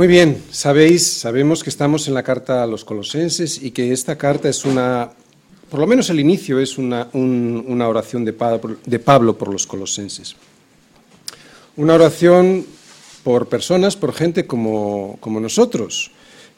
[0.00, 4.16] Muy bien, sabéis, sabemos que estamos en la carta a los colosenses y que esta
[4.16, 5.10] carta es una,
[5.68, 10.36] por lo menos el inicio es una, una oración de Pablo, por los colosenses.
[11.76, 12.64] Una oración
[13.22, 16.12] por personas, por gente como, como nosotros,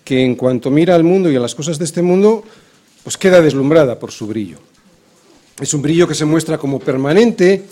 [0.05, 2.45] que en cuanto mira al mundo y a las cosas de este mundo,
[3.03, 4.59] pues queda deslumbrada por su brillo.
[5.61, 7.65] Es un brillo que se muestra como permanente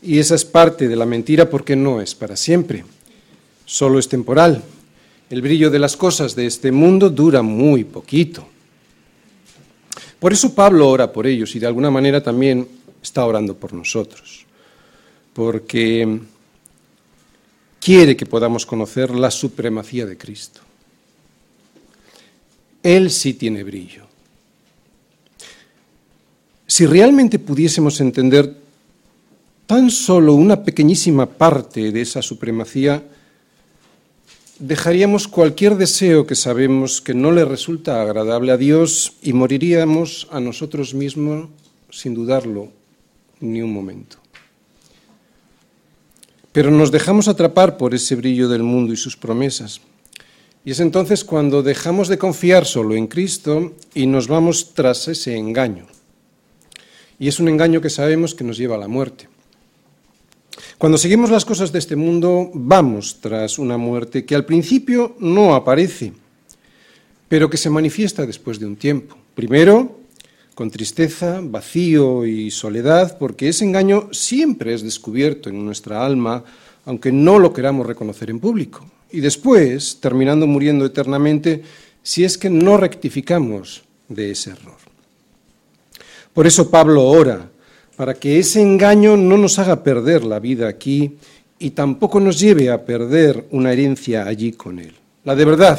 [0.00, 2.86] y esa es parte de la mentira porque no es para siempre,
[3.66, 4.64] solo es temporal.
[5.30, 8.48] El brillo de las cosas de este mundo dura muy poquito.
[10.18, 12.66] Por eso Pablo ora por ellos y de alguna manera también
[13.00, 14.44] está orando por nosotros,
[15.32, 16.18] porque
[17.78, 20.62] quiere que podamos conocer la supremacía de Cristo.
[22.82, 24.06] Él sí tiene brillo.
[26.66, 28.56] Si realmente pudiésemos entender
[29.66, 33.02] tan solo una pequeñísima parte de esa supremacía,
[34.60, 40.38] dejaríamos cualquier deseo que sabemos que no le resulta agradable a Dios y moriríamos a
[40.38, 41.48] nosotros mismos
[41.90, 42.68] sin dudarlo
[43.40, 44.18] ni un momento.
[46.52, 49.80] Pero nos dejamos atrapar por ese brillo del mundo y sus promesas.
[50.62, 55.36] Y es entonces cuando dejamos de confiar solo en Cristo y nos vamos tras ese
[55.36, 55.86] engaño.
[57.18, 59.29] Y es un engaño que sabemos que nos lleva a la muerte.
[60.78, 65.54] Cuando seguimos las cosas de este mundo, vamos tras una muerte que al principio no
[65.54, 66.12] aparece,
[67.28, 69.16] pero que se manifiesta después de un tiempo.
[69.34, 70.00] Primero,
[70.54, 76.44] con tristeza, vacío y soledad, porque ese engaño siempre es descubierto en nuestra alma,
[76.84, 78.84] aunque no lo queramos reconocer en público.
[79.10, 81.62] Y después, terminando muriendo eternamente,
[82.02, 84.76] si es que no rectificamos de ese error.
[86.32, 87.50] Por eso Pablo ora
[88.00, 91.18] para que ese engaño no nos haga perder la vida aquí
[91.58, 94.94] y tampoco nos lleve a perder una herencia allí con Él.
[95.22, 95.78] La de verdad,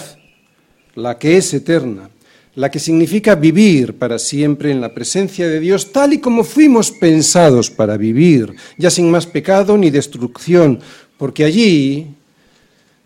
[0.93, 2.11] la que es eterna,
[2.53, 6.91] la que significa vivir para siempre en la presencia de Dios tal y como fuimos
[6.91, 10.79] pensados para vivir, ya sin más pecado ni destrucción,
[11.17, 12.05] porque allí,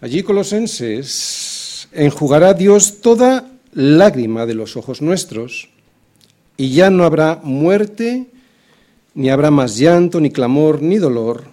[0.02, 5.70] allí colosenses, enjugará Dios toda lágrima de los ojos nuestros
[6.58, 8.26] y ya no habrá muerte,
[9.16, 11.46] ni habrá más llanto, ni clamor, ni dolor,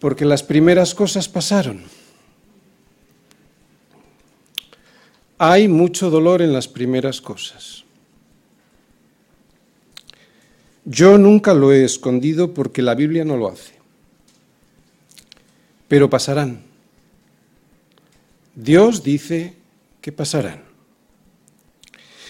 [0.00, 1.82] porque las primeras cosas pasaron.
[5.38, 7.84] Hay mucho dolor en las primeras cosas.
[10.84, 13.72] Yo nunca lo he escondido porque la Biblia no lo hace,
[15.88, 16.62] pero pasarán.
[18.54, 19.54] Dios dice
[20.00, 20.62] que pasarán.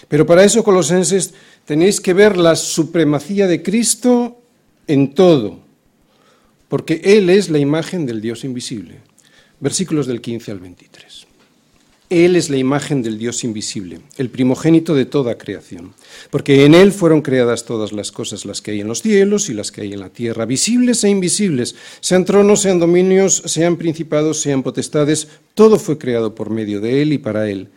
[0.07, 1.33] Pero para eso, colosenses,
[1.65, 4.34] tenéis que ver la supremacía de Cristo
[4.87, 5.59] en todo,
[6.67, 8.99] porque Él es la imagen del Dios invisible.
[9.59, 11.27] Versículos del 15 al 23.
[12.09, 15.93] Él es la imagen del Dios invisible, el primogénito de toda creación,
[16.29, 19.55] porque en Él fueron creadas todas las cosas, las que hay en los cielos y
[19.55, 24.39] las que hay en la tierra, visibles e invisibles, sean tronos, sean dominios, sean principados,
[24.39, 27.69] sean potestades, todo fue creado por medio de Él y para Él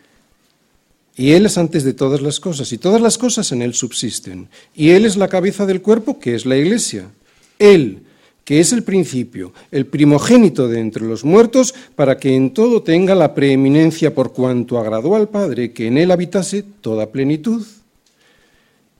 [1.19, 4.47] y Él es antes de todas las cosas, y todas las cosas en Él subsisten.
[4.73, 7.11] Y Él es la cabeza del cuerpo, que es la iglesia.
[7.59, 8.03] Él,
[8.45, 13.15] que es el principio, el primogénito de entre los muertos, para que en todo tenga
[13.15, 17.67] la preeminencia por cuanto agradó al Padre que en Él habitase toda plenitud.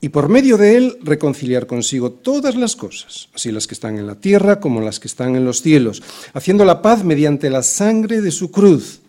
[0.02, 4.06] Y por medio de Él reconciliar consigo todas las cosas, así las que están en
[4.06, 6.02] la tierra como las que están en los cielos,
[6.34, 9.00] haciendo la paz mediante la sangre de su cruz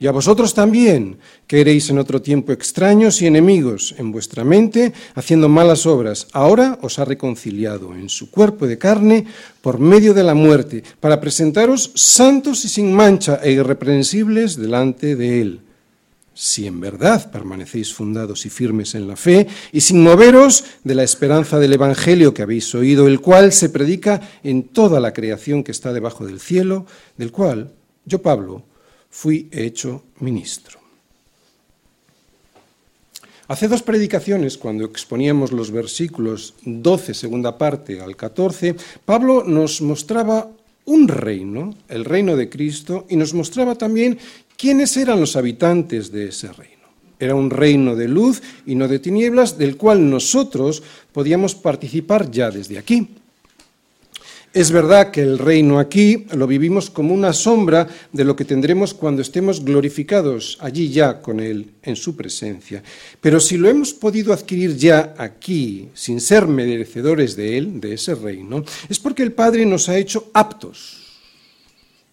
[0.00, 4.92] y a vosotros también, que eréis en otro tiempo extraños y enemigos en vuestra mente,
[5.14, 9.26] haciendo malas obras, ahora os ha reconciliado en su cuerpo de carne
[9.60, 15.40] por medio de la muerte, para presentaros santos y sin mancha e irreprensibles delante de
[15.40, 15.60] Él.
[16.32, 21.02] Si en verdad permanecéis fundados y firmes en la fe, y sin moveros de la
[21.02, 25.72] esperanza del Evangelio que habéis oído, el cual se predica en toda la creación que
[25.72, 26.86] está debajo del cielo,
[27.16, 27.72] del cual
[28.04, 28.62] yo, Pablo,
[29.10, 30.78] fui hecho ministro.
[33.48, 38.76] Hace dos predicaciones, cuando exponíamos los versículos 12, segunda parte, al 14,
[39.06, 40.50] Pablo nos mostraba
[40.84, 44.18] un reino, el reino de Cristo, y nos mostraba también
[44.56, 46.76] quiénes eran los habitantes de ese reino.
[47.18, 50.82] Era un reino de luz y no de tinieblas, del cual nosotros
[51.12, 53.08] podíamos participar ya desde aquí.
[54.54, 58.94] Es verdad que el reino aquí lo vivimos como una sombra de lo que tendremos
[58.94, 62.82] cuando estemos glorificados allí ya con Él en su presencia.
[63.20, 68.14] Pero si lo hemos podido adquirir ya aquí, sin ser merecedores de Él, de ese
[68.14, 71.04] reino, es porque el Padre nos ha hecho aptos,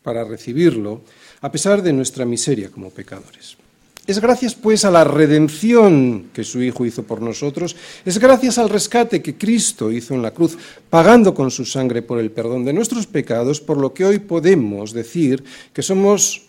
[0.03, 1.01] para recibirlo,
[1.41, 3.57] a pesar de nuestra miseria como pecadores.
[4.07, 7.75] Es gracias pues a la redención que su Hijo hizo por nosotros,
[8.05, 10.57] es gracias al rescate que Cristo hizo en la cruz,
[10.91, 14.93] pagando con su sangre por el perdón de nuestros pecados, por lo que hoy podemos
[14.93, 15.43] decir
[15.73, 16.43] que somos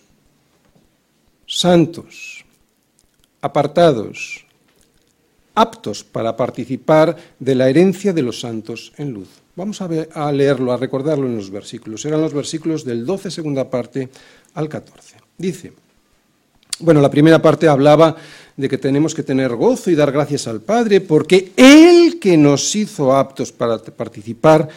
[1.47, 2.45] santos,
[3.41, 4.45] apartados,
[5.55, 9.29] aptos para participar de la herencia de los santos en luz.
[9.57, 12.05] Vamos a, leerlo, a recordarlo en los versículos.
[12.05, 14.11] Eran los versículos del 12, segunda parte,
[14.53, 15.17] al 14.
[15.39, 15.73] Dice,
[16.79, 18.17] bueno, la primera parte hablaba
[18.57, 22.75] de que tenemos que tener gozo y dar gracias al Padre, porque Él que nos
[22.75, 24.69] hizo aptos para participar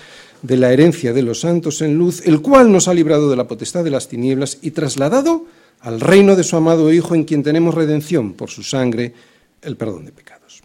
[0.41, 3.47] de la herencia de los santos en luz, el cual nos ha librado de la
[3.47, 5.45] potestad de las tinieblas y trasladado
[5.81, 9.13] al reino de su amado Hijo, en quien tenemos redención por su sangre,
[9.61, 10.61] el perdón de pecados.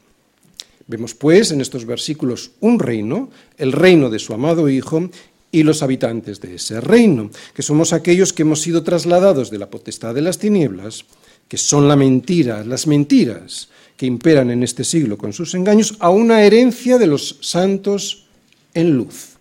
[0.87, 5.08] Vemos pues en estos versículos un reino, el reino de su amado Hijo,
[5.50, 9.70] y los habitantes de ese reino, que somos aquellos que hemos sido trasladados de la
[9.70, 11.04] potestad de las tinieblas,
[11.49, 16.11] que son la mentira, las mentiras que imperan en este siglo con sus engaños, a
[16.11, 18.26] una herencia de los santos
[18.75, 19.35] en luz.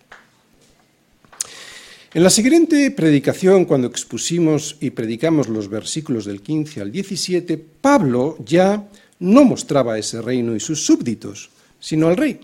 [2.14, 8.36] En la siguiente predicación, cuando expusimos y predicamos los versículos del 15 al 17, Pablo
[8.46, 11.50] ya no mostraba ese reino y sus súbditos,
[11.80, 12.38] sino al rey,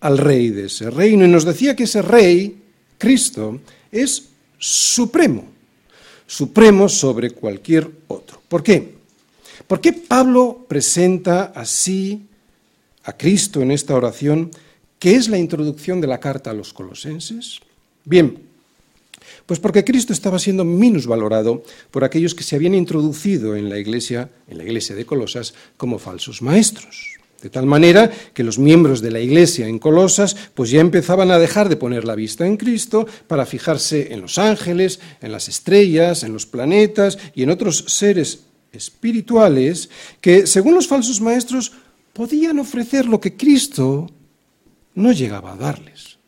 [0.00, 2.58] al rey de ese reino, y nos decía que ese rey
[2.98, 3.60] Cristo
[3.90, 4.28] es
[4.58, 5.46] supremo,
[6.26, 8.42] supremo sobre cualquier otro.
[8.46, 8.94] ¿Por qué?
[9.66, 12.26] ¿Por qué Pablo presenta así
[13.04, 14.50] a Cristo en esta oración,
[14.98, 17.60] que es la introducción de la carta a los colosenses?
[18.04, 18.38] Bien,
[19.46, 24.30] pues porque Cristo estaba siendo minusvalorado por aquellos que se habían introducido en la iglesia,
[24.48, 27.14] en la iglesia de Colosas, como falsos maestros.
[27.42, 31.38] De tal manera que los miembros de la iglesia en Colosas pues ya empezaban a
[31.38, 36.22] dejar de poner la vista en Cristo para fijarse en los ángeles, en las estrellas,
[36.22, 39.88] en los planetas y en otros seres espirituales
[40.20, 41.72] que, según los falsos maestros,
[42.12, 44.08] podían ofrecer lo que Cristo
[44.94, 46.18] no llegaba a darles.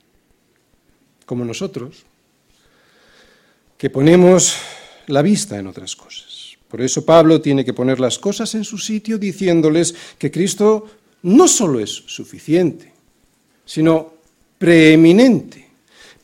[1.25, 2.05] Como nosotros,
[3.79, 4.57] que ponemos
[5.07, 6.57] la vista en otras cosas.
[6.69, 10.87] Por eso Pablo tiene que poner las cosas en su sitio diciéndoles que Cristo
[11.23, 12.93] no solo es suficiente,
[13.65, 14.15] sino
[14.59, 15.67] preeminente,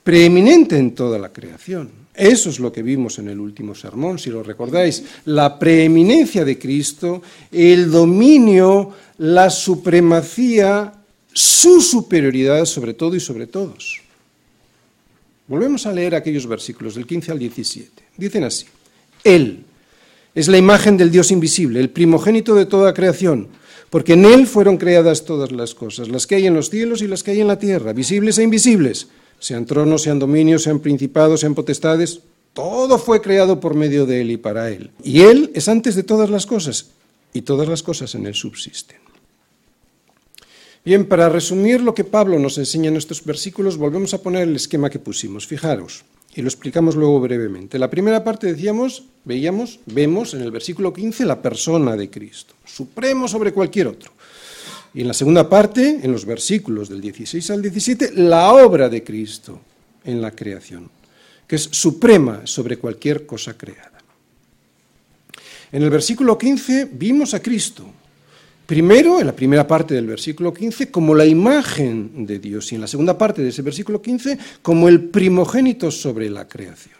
[0.03, 2.02] preeminente en toda la creación.
[2.15, 6.59] Eso es lo que vimos en el último sermón, si lo recordáis, la preeminencia de
[6.59, 10.93] Cristo, el dominio, la supremacía,
[11.33, 14.01] su superioridad sobre todo y sobre todos.
[15.49, 18.03] Volvemos a leer aquellos versículos del 15 al 17.
[18.17, 18.67] Dicen así,
[19.25, 19.65] Él
[20.35, 23.49] es la imagen del Dios invisible, el primogénito de toda creación
[23.93, 27.07] porque en Él fueron creadas todas las cosas, las que hay en los cielos y
[27.07, 29.09] las que hay en la tierra, visibles e invisibles,
[29.43, 32.21] sean tronos, sean dominios, sean principados, sean potestades,
[32.55, 34.91] todo fue creado por medio de Él y para Él.
[35.03, 36.91] Y Él es antes de todas las cosas,
[37.33, 38.99] y todas las cosas en Él subsisten.
[40.85, 44.57] Bien, para resumir lo que Pablo nos enseña en estos versículos, volvemos a poner el
[44.57, 45.47] esquema que pusimos.
[45.47, 46.05] Fijaros,
[46.35, 47.79] y lo explicamos luego brevemente.
[47.79, 53.27] La primera parte decíamos, veíamos, vemos en el versículo 15 la persona de Cristo, supremo
[53.27, 54.13] sobre cualquier otro.
[54.95, 59.03] Y en la segunda parte, en los versículos del 16 al 17, la obra de
[59.03, 59.61] Cristo
[60.05, 60.91] en la creación,
[61.47, 63.91] que es suprema sobre cualquier cosa creada.
[65.71, 67.87] En el versículo 15 vimos a Cristo,
[68.67, 72.81] Primero, en la primera parte del versículo 15, como la imagen de Dios y en
[72.81, 76.95] la segunda parte de ese versículo 15, como el primogénito sobre la creación.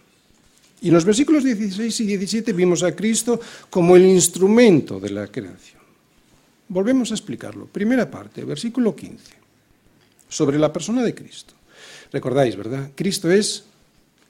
[0.81, 5.29] Y en los versículos 16 y 17 vimos a Cristo como el instrumento de la
[5.29, 5.82] creación.
[6.73, 7.67] Volvemos a explicarlo.
[7.67, 9.35] Primera parte, versículo 15,
[10.27, 11.53] sobre la persona de Cristo.
[12.11, 12.93] Recordáis, ¿verdad?
[12.95, 13.65] Cristo es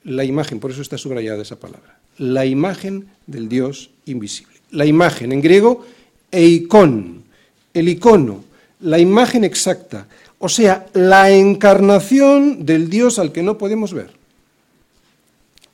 [0.03, 4.55] la imagen, por eso está subrayada esa palabra, la imagen del Dios invisible.
[4.71, 5.85] La imagen, en griego,
[6.31, 7.23] eikon,
[7.73, 8.43] el icono,
[8.81, 10.07] la imagen exacta,
[10.37, 14.11] o sea, la encarnación del Dios al que no podemos ver.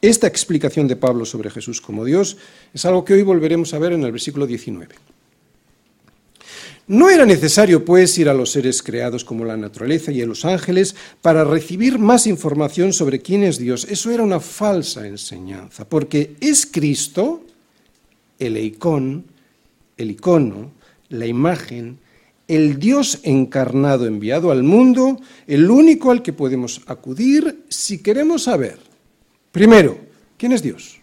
[0.04, 2.38] Esta explicación de Pablo sobre Jesús como Dios
[2.76, 4.94] es algo que hoy volveremos a ver en el versículo 19.
[6.90, 10.44] No era necesario, pues, ir a los seres creados como la naturaleza y a los
[10.44, 13.86] ángeles para recibir más información sobre quién es Dios.
[13.88, 17.44] Eso era una falsa enseñanza, porque es Cristo,
[18.40, 19.24] el icón,
[19.98, 20.72] el icono,
[21.10, 22.00] la imagen,
[22.48, 28.80] el Dios encarnado enviado al mundo, el único al que podemos acudir si queremos saber,
[29.52, 30.00] primero,
[30.38, 30.98] quién es Dios.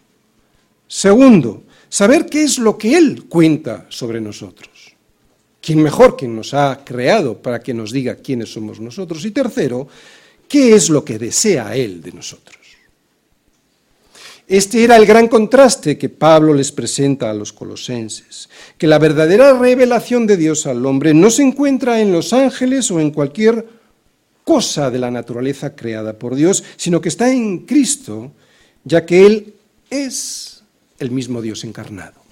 [0.85, 4.76] Segundo, saber qué es lo que Él cuenta sobre nosotros.
[5.67, 9.25] ¿Quién mejor quien nos ha creado para que nos diga quiénes somos nosotros?
[9.25, 9.85] Y tercero,
[10.47, 12.55] ¿qué es lo que desea Él de nosotros?
[14.47, 18.47] Este era el gran contraste que Pablo les presenta a los colosenses,
[18.77, 23.01] que la verdadera revelación de Dios al hombre no se encuentra en los ángeles o
[23.01, 23.67] en cualquier
[24.45, 28.31] cosa de la naturaleza creada por Dios, sino que está en Cristo,
[28.85, 29.53] ya que Él
[29.89, 30.63] es
[30.97, 32.26] el mismo Dios encarnado.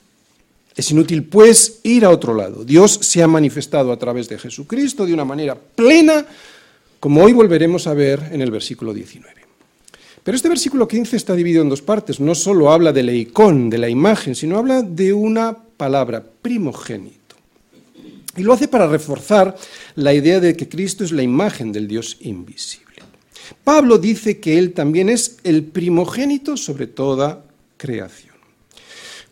[0.75, 2.65] Es inútil, pues, ir a otro lado.
[2.65, 6.25] Dios se ha manifestado a través de Jesucristo de una manera plena,
[6.99, 9.33] como hoy volveremos a ver en el versículo 19.
[10.25, 12.19] Pero este versículo 15 está dividido en dos partes.
[12.19, 17.35] No solo habla de la icón, de la imagen, sino habla de una palabra, primogénito.
[18.35, 19.55] Y lo hace para reforzar
[19.93, 22.85] la idea de que Cristo es la imagen del Dios invisible.
[23.63, 27.45] Pablo dice que Él también es el primogénito sobre toda
[27.77, 28.24] creación.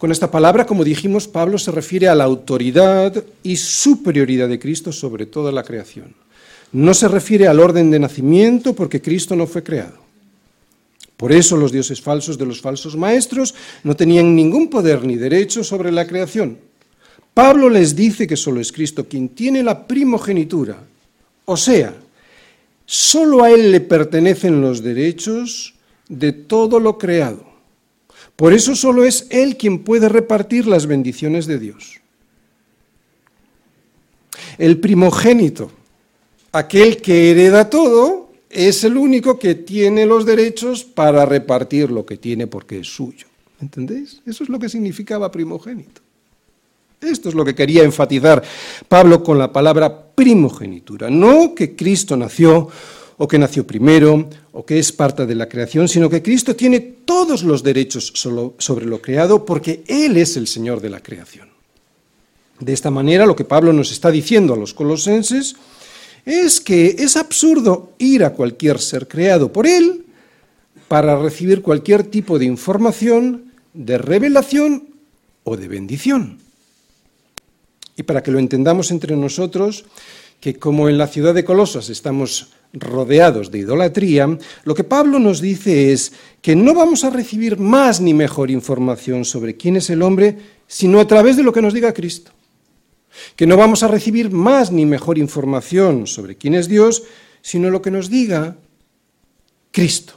[0.03, 4.91] Con esta palabra, como dijimos, Pablo se refiere a la autoridad y superioridad de Cristo
[4.91, 6.13] sobre toda la creación.
[6.73, 9.99] No se refiere al orden de nacimiento porque Cristo no fue creado.
[11.15, 13.55] Por eso los dioses falsos de los falsos maestros
[13.85, 16.57] no tenían ningún poder ni derecho sobre la creación.
[17.33, 20.83] Pablo les dice que solo es Cristo quien tiene la primogenitura,
[21.45, 21.95] o sea,
[22.85, 25.75] solo a Él le pertenecen los derechos
[26.09, 27.52] de todo lo creado.
[28.35, 32.01] Por eso solo es Él quien puede repartir las bendiciones de Dios.
[34.57, 35.71] El primogénito,
[36.51, 42.17] aquel que hereda todo, es el único que tiene los derechos para repartir lo que
[42.17, 43.27] tiene porque es suyo.
[43.61, 44.21] ¿Entendéis?
[44.25, 46.01] Eso es lo que significaba primogénito.
[47.01, 48.41] Esto es lo que quería enfatizar
[48.87, 51.09] Pablo con la palabra primogenitura.
[51.09, 52.69] No que Cristo nació
[53.23, 56.81] o que nació primero o que es parte de la creación, sino que Cristo tiene
[56.81, 61.47] todos los derechos sobre lo creado porque Él es el Señor de la creación.
[62.59, 65.55] De esta manera, lo que Pablo nos está diciendo a los colosenses
[66.25, 70.03] es que es absurdo ir a cualquier ser creado por él
[70.89, 74.89] para recibir cualquier tipo de información, de revelación
[75.45, 76.39] o de bendición.
[77.95, 79.85] Y para que lo entendamos entre nosotros,
[80.41, 85.39] que como en la ciudad de Colosas estamos rodeados de idolatría, lo que Pablo nos
[85.39, 86.11] dice es
[86.41, 90.37] que no vamos a recibir más ni mejor información sobre quién es el hombre,
[90.67, 92.31] sino a través de lo que nos diga Cristo
[93.35, 97.03] que no vamos a recibir más ni mejor información sobre quién es Dios,
[97.41, 98.57] sino lo que nos diga
[99.71, 100.13] Cristo.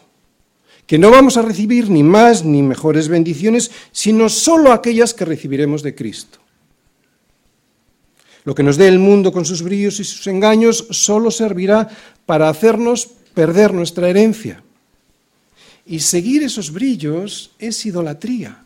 [0.86, 5.82] Que no vamos a recibir ni más ni mejores bendiciones, sino solo aquellas que recibiremos
[5.82, 6.38] de Cristo.
[8.46, 11.88] Lo que nos dé el mundo con sus brillos y sus engaños solo servirá
[12.26, 14.62] para hacernos perder nuestra herencia.
[15.84, 18.62] Y seguir esos brillos es idolatría.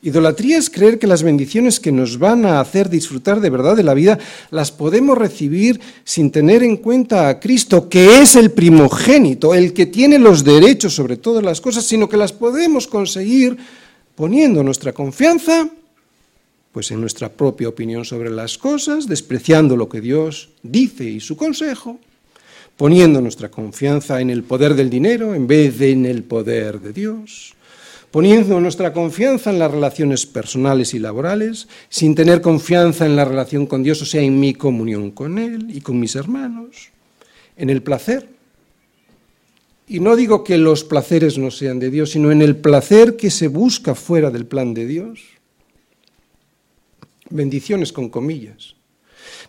[0.00, 3.82] Idolatría es creer que las bendiciones que nos van a hacer disfrutar de verdad de
[3.82, 4.16] la vida
[4.52, 9.86] las podemos recibir sin tener en cuenta a Cristo, que es el primogénito, el que
[9.86, 13.56] tiene los derechos sobre todas las cosas, sino que las podemos conseguir
[14.14, 15.68] poniendo nuestra confianza
[16.72, 21.36] pues en nuestra propia opinión sobre las cosas, despreciando lo que Dios dice y su
[21.36, 21.98] consejo,
[22.76, 26.92] poniendo nuestra confianza en el poder del dinero en vez de en el poder de
[26.92, 27.54] Dios
[28.10, 33.66] poniendo nuestra confianza en las relaciones personales y laborales, sin tener confianza en la relación
[33.66, 36.90] con Dios, o sea, en mi comunión con Él y con mis hermanos,
[37.56, 38.28] en el placer.
[39.86, 43.30] Y no digo que los placeres no sean de Dios, sino en el placer que
[43.30, 45.20] se busca fuera del plan de Dios.
[47.30, 48.74] Bendiciones con comillas.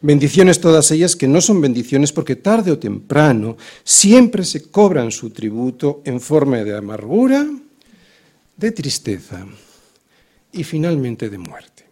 [0.02, 5.30] Bendiciones todas ellas que no son bendiciones porque tarde o temprano siempre se cobran su
[5.30, 7.48] tributo en forma de amargura,
[8.56, 9.46] de tristeza
[10.52, 11.86] y finalmente de muerte.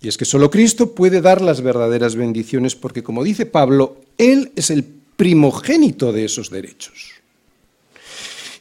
[0.00, 4.52] Y es que solo Cristo puede dar las verdaderas bendiciones porque, como dice Pablo, Él
[4.54, 4.84] es el
[5.16, 7.15] primogénito de esos derechos.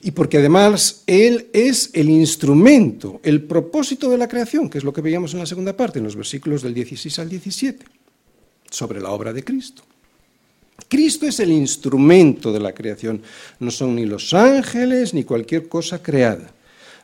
[0.05, 4.93] Y porque además Él es el instrumento, el propósito de la creación, que es lo
[4.93, 7.83] que veíamos en la segunda parte, en los versículos del 16 al 17,
[8.69, 9.81] sobre la obra de Cristo.
[10.87, 13.23] Cristo es el instrumento de la creación,
[13.59, 16.53] no son ni los ángeles ni cualquier cosa creada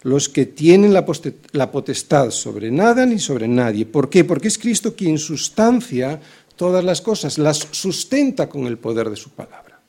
[0.03, 3.85] los que tienen la potestad sobre nada ni sobre nadie.
[3.85, 4.23] ¿Por qué?
[4.23, 6.19] Porque es Cristo quien sustancia
[6.55, 9.79] todas las cosas, las sustenta con el poder de su palabra.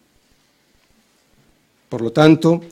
[1.88, 2.62] Por lo tanto,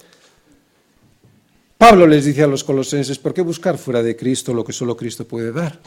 [1.81, 4.95] Pablo les dice a los colosenses, ¿por qué buscar fuera de Cristo lo que solo
[4.95, 5.81] Cristo puede dar?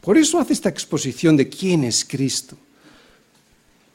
[0.00, 2.56] Por eso hace esta exposición de quién es Cristo.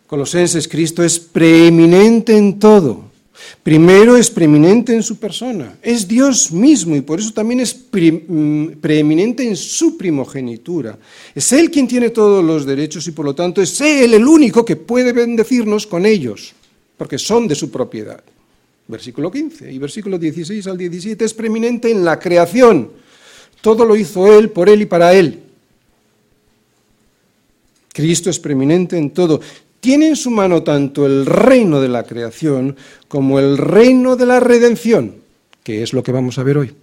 [0.07, 3.13] Colosenses, Cristo es preeminente en todo
[3.61, 8.67] Primero es preeminente en su persona, es Dios mismo y por eso también es mm,
[8.81, 10.97] preeminente en su primogenitura.
[11.33, 14.63] Es Él quien tiene todos los derechos y por lo tanto es Él el único
[14.63, 16.53] que puede bendecirnos con ellos,
[16.97, 18.23] porque son de su propiedad.
[18.87, 22.91] Versículo 15, y versículo 16 al 17 es preeminente en la creación.
[23.61, 25.39] Todo lo hizo Él, por Él y para Él.
[27.93, 29.39] Cristo es preeminente en todo.
[29.79, 32.75] Tiene en su mano tanto el reino de la creación
[33.07, 35.15] como el reino de la redención,
[35.63, 36.73] que es lo que vamos a ver hoy.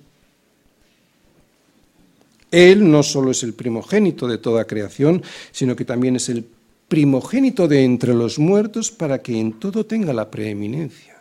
[2.50, 6.44] Él no solo es el primogénito de toda creación, sino que también es el
[6.88, 11.19] primogénito de entre los muertos para que en todo tenga la preeminencia.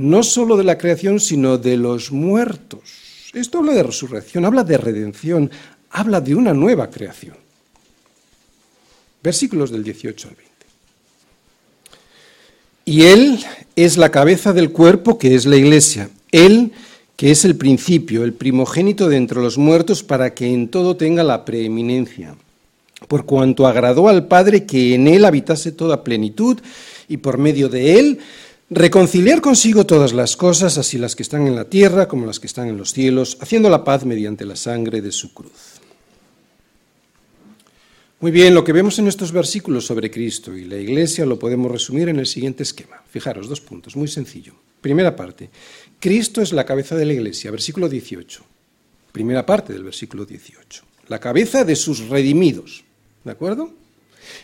[0.00, 3.30] No solo de la creación, sino de los muertos.
[3.34, 5.50] Esto habla de resurrección, habla de redención,
[5.90, 7.36] habla de una nueva creación.
[9.22, 10.50] Versículos del 18 al 20.
[12.86, 13.44] Y Él
[13.76, 16.08] es la cabeza del cuerpo que es la iglesia.
[16.32, 16.72] Él
[17.20, 21.22] que es el principio, el primogénito de entre los muertos, para que en todo tenga
[21.22, 22.34] la preeminencia,
[23.08, 26.58] por cuanto agradó al Padre que en él habitase toda plenitud,
[27.08, 28.20] y por medio de él
[28.70, 32.46] reconciliar consigo todas las cosas, así las que están en la tierra como las que
[32.46, 35.80] están en los cielos, haciendo la paz mediante la sangre de su cruz.
[38.20, 41.72] Muy bien, lo que vemos en estos versículos sobre Cristo y la Iglesia lo podemos
[41.72, 43.02] resumir en el siguiente esquema.
[43.10, 44.52] Fijaros, dos puntos, muy sencillo.
[44.80, 45.50] Primera parte,
[45.98, 48.42] Cristo es la cabeza de la iglesia, versículo 18.
[49.12, 50.82] Primera parte del versículo 18.
[51.08, 52.84] La cabeza de sus redimidos.
[53.24, 53.72] ¿De acuerdo?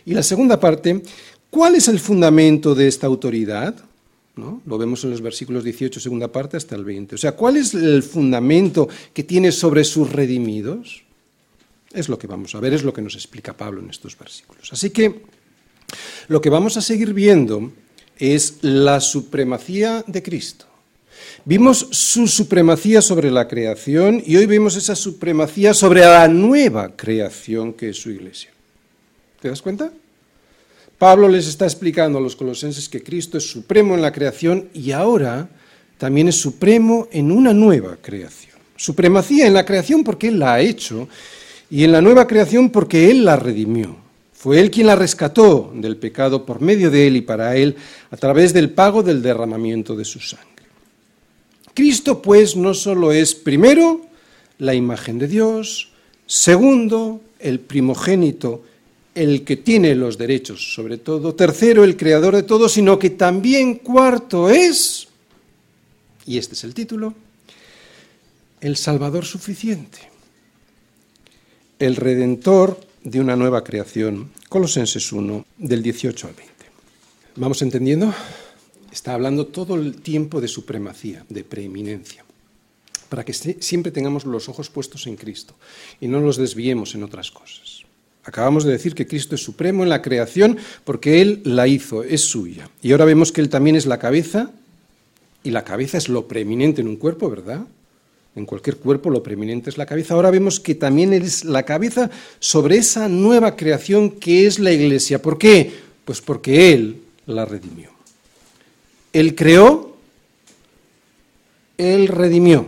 [0.04, 1.02] Y la segunda parte,
[1.48, 3.74] ¿cuál es el fundamento de esta autoridad?
[4.36, 4.60] ¿No?
[4.66, 7.14] Lo vemos en los versículos 18, segunda parte, hasta el 20.
[7.14, 11.02] O sea, ¿cuál es el fundamento que tiene sobre sus redimidos?
[11.92, 14.70] Es lo que vamos a ver, es lo que nos explica Pablo en estos versículos.
[14.72, 15.22] Así que
[16.28, 17.72] lo que vamos a seguir viendo
[18.18, 20.66] es la supremacía de Cristo.
[21.44, 27.72] Vimos su supremacía sobre la creación y hoy vemos esa supremacía sobre la nueva creación
[27.72, 28.50] que es su iglesia.
[29.40, 29.92] ¿Te das cuenta?
[30.98, 34.92] Pablo les está explicando a los colosenses que Cristo es supremo en la creación y
[34.92, 35.48] ahora
[35.98, 38.56] también es supremo en una nueva creación.
[38.76, 41.08] Supremacía en la creación porque Él la ha hecho
[41.70, 43.96] y en la nueva creación porque Él la redimió.
[44.32, 47.76] Fue Él quien la rescató del pecado por medio de Él y para Él
[48.10, 50.46] a través del pago del derramamiento de su sangre.
[51.74, 54.00] Cristo pues no solo es primero
[54.58, 55.90] la imagen de Dios,
[56.26, 58.62] segundo el primogénito,
[59.16, 63.76] el que tiene los derechos sobre todo, tercero el creador de todo, sino que también
[63.76, 65.08] cuarto es,
[66.26, 67.14] y este es el título,
[68.60, 69.98] el Salvador suficiente,
[71.78, 74.30] el Redentor de una nueva creación.
[74.50, 76.52] Colosenses 1, del 18 al 20.
[77.36, 78.12] ¿Vamos entendiendo?
[78.92, 82.22] Está hablando todo el tiempo de supremacía, de preeminencia,
[83.08, 85.54] para que siempre tengamos los ojos puestos en Cristo
[86.02, 87.86] y no los desviemos en otras cosas.
[88.26, 92.22] Acabamos de decir que Cristo es supremo en la creación porque Él la hizo, es
[92.22, 92.68] suya.
[92.82, 94.50] Y ahora vemos que Él también es la cabeza,
[95.44, 97.60] y la cabeza es lo preeminente en un cuerpo, ¿verdad?
[98.34, 100.14] En cualquier cuerpo lo preeminente es la cabeza.
[100.14, 102.10] Ahora vemos que también es la cabeza
[102.40, 105.22] sobre esa nueva creación que es la iglesia.
[105.22, 105.72] ¿Por qué?
[106.04, 107.90] Pues porque Él la redimió.
[109.12, 109.96] Él creó,
[111.78, 112.66] Él redimió.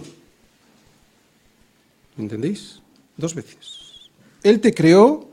[2.17, 2.81] ¿Entendéis?
[3.17, 4.11] Dos veces.
[4.45, 5.28] Él te creó,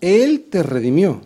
[0.00, 1.22] Él te redimió.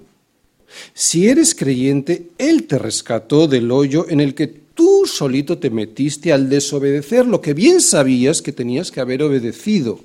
[0.94, 6.32] Si eres creyente, Él te rescató del hoyo en el que tú solito te metiste
[6.32, 10.00] al desobedecer lo que bien sabías que tenías que haber obedecido.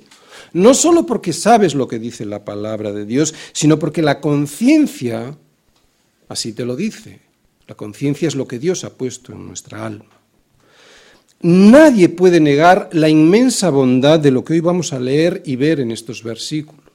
[0.52, 5.36] No solo porque sabes lo que dice la palabra de Dios, sino porque la conciencia
[6.28, 7.20] así te lo dice.
[7.66, 10.06] La conciencia es lo que Dios ha puesto en nuestra alma.
[11.42, 15.80] Nadie puede negar la inmensa bondad de lo que hoy vamos a leer y ver
[15.80, 16.85] en estos versículos.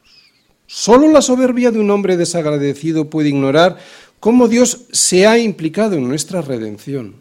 [0.74, 3.78] Solo la soberbia de un hombre desagradecido puede ignorar
[4.22, 7.16] cómo Dios se ha implicado en nuestra redención.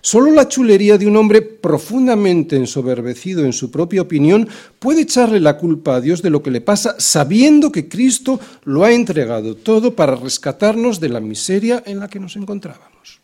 [0.00, 4.48] Solo la chulería de un hombre profundamente ensoberbecido en su propia opinión
[4.80, 8.82] puede echarle la culpa a Dios de lo que le pasa sabiendo que Cristo lo
[8.82, 13.20] ha entregado todo para rescatarnos de la miseria en la que nos encontrábamos.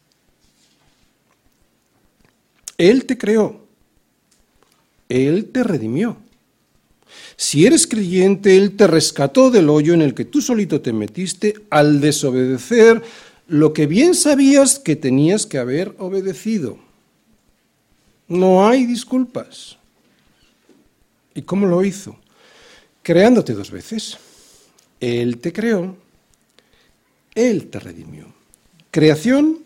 [2.79, 3.67] Él te creó,
[5.09, 6.24] Él te redimió.
[7.37, 11.55] Si eres creyente, Él te rescató del hoyo en el que tú solito te metiste
[11.71, 13.03] al desobedecer
[13.49, 16.79] lo que bien sabías que tenías que haber obedecido.
[18.29, 19.77] No hay disculpas.
[21.35, 22.17] ¿Y cómo lo hizo?
[23.03, 24.17] Creándote dos veces.
[25.01, 25.97] Él te creó,
[27.35, 28.27] Él te redimió.
[28.91, 29.59] Creación,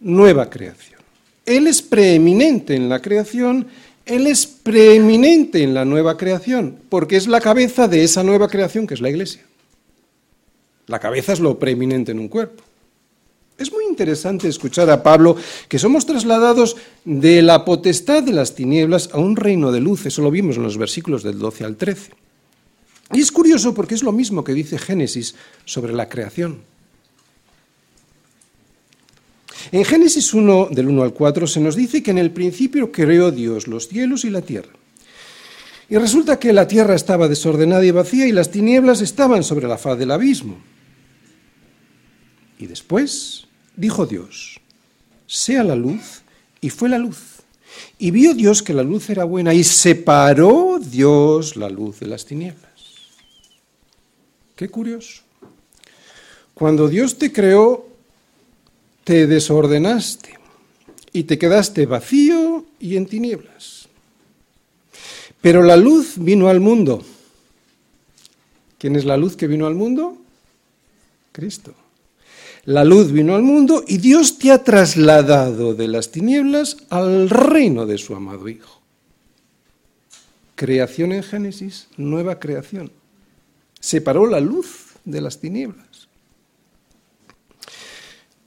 [0.00, 1.00] nueva creación.
[1.46, 3.68] Él es preeminente en la creación,
[4.04, 8.86] Él es preeminente en la nueva creación, porque es la cabeza de esa nueva creación
[8.86, 9.42] que es la iglesia.
[10.86, 12.62] La cabeza es lo preeminente en un cuerpo.
[13.58, 15.36] Es muy interesante escuchar a Pablo
[15.68, 20.06] que somos trasladados de la potestad de las tinieblas a un reino de luz.
[20.06, 22.10] Eso lo vimos en los versículos del 12 al 13.
[23.12, 26.62] Y es curioso porque es lo mismo que dice Génesis sobre la creación.
[29.70, 33.30] En Génesis 1, del 1 al 4, se nos dice que en el principio creó
[33.30, 34.72] Dios los cielos y la tierra.
[35.88, 39.78] Y resulta que la tierra estaba desordenada y vacía y las tinieblas estaban sobre la
[39.78, 40.56] faz del abismo.
[42.58, 43.46] Y después
[43.76, 44.60] dijo Dios,
[45.26, 46.22] sea la luz,
[46.60, 47.42] y fue la luz.
[47.98, 52.24] Y vio Dios que la luz era buena y separó Dios la luz de las
[52.24, 52.70] tinieblas.
[54.56, 55.22] Qué curioso.
[56.54, 57.88] Cuando Dios te creó,
[59.04, 60.38] te desordenaste
[61.12, 63.88] y te quedaste vacío y en tinieblas.
[65.40, 67.02] Pero la luz vino al mundo.
[68.78, 70.16] ¿Quién es la luz que vino al mundo?
[71.32, 71.74] Cristo.
[72.64, 77.86] La luz vino al mundo y Dios te ha trasladado de las tinieblas al reino
[77.86, 78.80] de su amado Hijo.
[80.54, 82.92] Creación en Génesis, nueva creación.
[83.80, 86.08] Separó la luz de las tinieblas.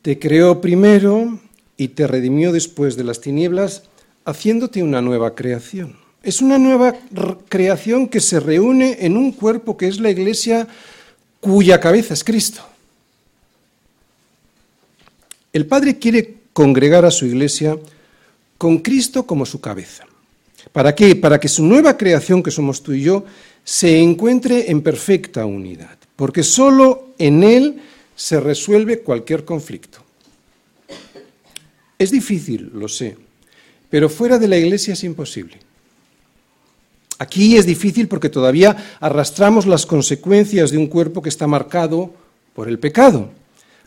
[0.05, 1.39] Te creó primero
[1.77, 3.85] y te redimió después de las tinieblas,
[4.23, 5.97] haciéndote una nueva creación.
[6.21, 6.93] Es una nueva
[7.49, 10.67] creación que se reúne en un cuerpo que es la iglesia
[11.39, 12.61] cuya cabeza es Cristo.
[15.51, 17.75] El Padre quiere congregar a su iglesia
[18.59, 20.05] con Cristo como su cabeza.
[20.71, 21.15] ¿Para qué?
[21.15, 23.25] Para que su nueva creación, que somos tú y yo,
[23.63, 27.81] se encuentre en perfecta unidad, porque sólo en Él
[28.15, 29.99] se resuelve cualquier conflicto.
[31.97, 33.17] Es difícil, lo sé,
[33.89, 35.59] pero fuera de la iglesia es imposible.
[37.17, 42.13] Aquí es difícil porque todavía arrastramos las consecuencias de un cuerpo que está marcado
[42.53, 43.29] por el pecado.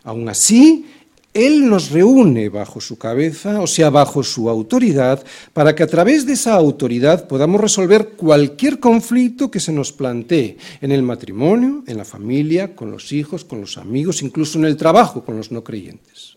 [0.05, 0.87] Aún así,
[1.39, 6.27] él nos reúne bajo su cabeza, o sea, bajo su autoridad, para que a través
[6.27, 11.97] de esa autoridad podamos resolver cualquier conflicto que se nos plantee en el matrimonio, en
[11.97, 15.63] la familia, con los hijos, con los amigos, incluso en el trabajo con los no
[15.63, 16.37] creyentes.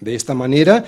[0.00, 0.84] De esta manera,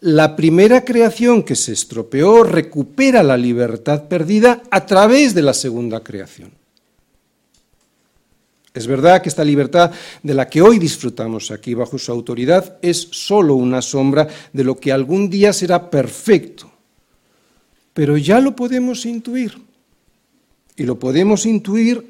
[0.00, 6.02] la primera creación que se estropeó recupera la libertad perdida a través de la segunda
[6.02, 6.61] creación.
[8.74, 9.90] Es verdad que esta libertad
[10.22, 14.78] de la que hoy disfrutamos aquí bajo su autoridad es sólo una sombra de lo
[14.78, 16.72] que algún día será perfecto,
[17.92, 19.60] pero ya lo podemos intuir.
[20.74, 22.06] Y lo podemos intuir,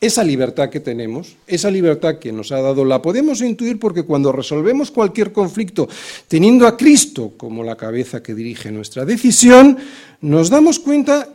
[0.00, 4.32] esa libertad que tenemos, esa libertad que nos ha dado, la podemos intuir porque cuando
[4.32, 5.88] resolvemos cualquier conflicto
[6.26, 9.78] teniendo a Cristo como la cabeza que dirige nuestra decisión,
[10.22, 11.28] nos damos cuenta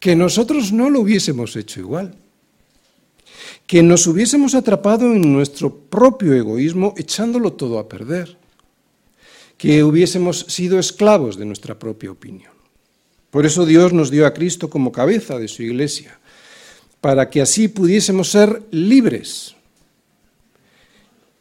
[0.00, 2.14] que nosotros no lo hubiésemos hecho igual
[3.66, 8.36] que nos hubiésemos atrapado en nuestro propio egoísmo echándolo todo a perder,
[9.58, 12.52] que hubiésemos sido esclavos de nuestra propia opinión.
[13.30, 16.18] Por eso Dios nos dio a Cristo como cabeza de su iglesia,
[17.00, 19.56] para que así pudiésemos ser libres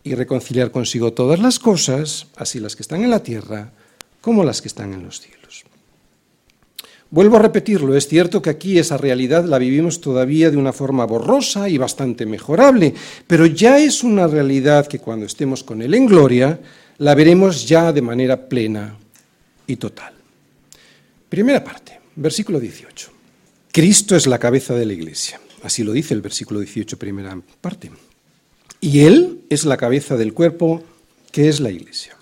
[0.03, 3.71] y reconciliar consigo todas las cosas, así las que están en la tierra
[4.21, 5.44] como las que están en los cielos.
[7.11, 11.05] Vuelvo a repetirlo, es cierto que aquí esa realidad la vivimos todavía de una forma
[11.05, 12.93] borrosa y bastante mejorable,
[13.27, 16.59] pero ya es una realidad que cuando estemos con Él en gloria,
[16.97, 18.97] la veremos ya de manera plena
[19.67, 20.13] y total.
[21.29, 23.11] Primera parte, versículo 18.
[23.71, 25.39] Cristo es la cabeza de la iglesia.
[25.63, 27.91] Así lo dice el versículo 18, primera parte.
[28.79, 30.83] Y Él es la cabeza del cuerpo,
[31.31, 32.14] que es la iglesia.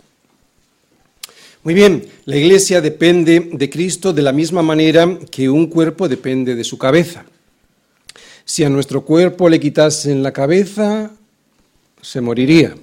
[1.63, 6.55] Muy bien, la iglesia depende de Cristo de la misma manera que un cuerpo depende
[6.55, 7.23] de su cabeza.
[8.43, 11.11] Si a nuestro cuerpo le quitasen la cabeza,
[12.01, 12.75] se moriría.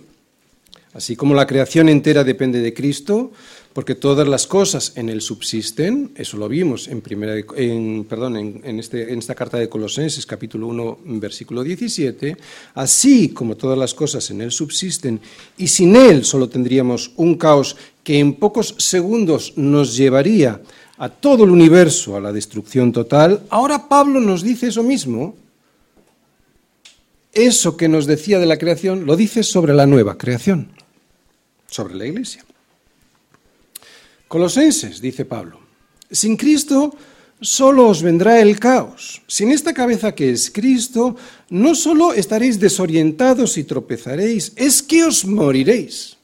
[0.95, 3.33] Así como la creación entera depende de Cristo,
[3.73, 8.79] porque todas las cosas en él subsisten, eso lo vimos en, primera, en, perdón, en,
[8.81, 12.37] este, en esta carta de Colosenses capítulo 1 versículo 17,
[12.75, 15.21] así como todas las cosas en él subsisten,
[15.57, 20.61] y sin él solo tendríamos un caos que en pocos segundos nos llevaría
[20.99, 25.35] a todo el universo a la destrucción total, ahora Pablo nos dice eso mismo,
[27.33, 30.73] eso que nos decía de la creación, lo dice sobre la nueva creación,
[31.67, 32.45] sobre la iglesia.
[34.29, 35.61] Colosenses, dice Pablo,
[36.11, 36.95] sin Cristo
[37.41, 39.23] solo os vendrá el caos.
[39.27, 41.17] Sin esta cabeza que es Cristo,
[41.49, 46.20] no solo estaréis desorientados y tropezaréis, es que os moriréis.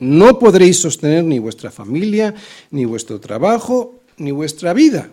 [0.00, 2.34] No podréis sostener ni vuestra familia,
[2.70, 5.10] ni vuestro trabajo, ni vuestra vida.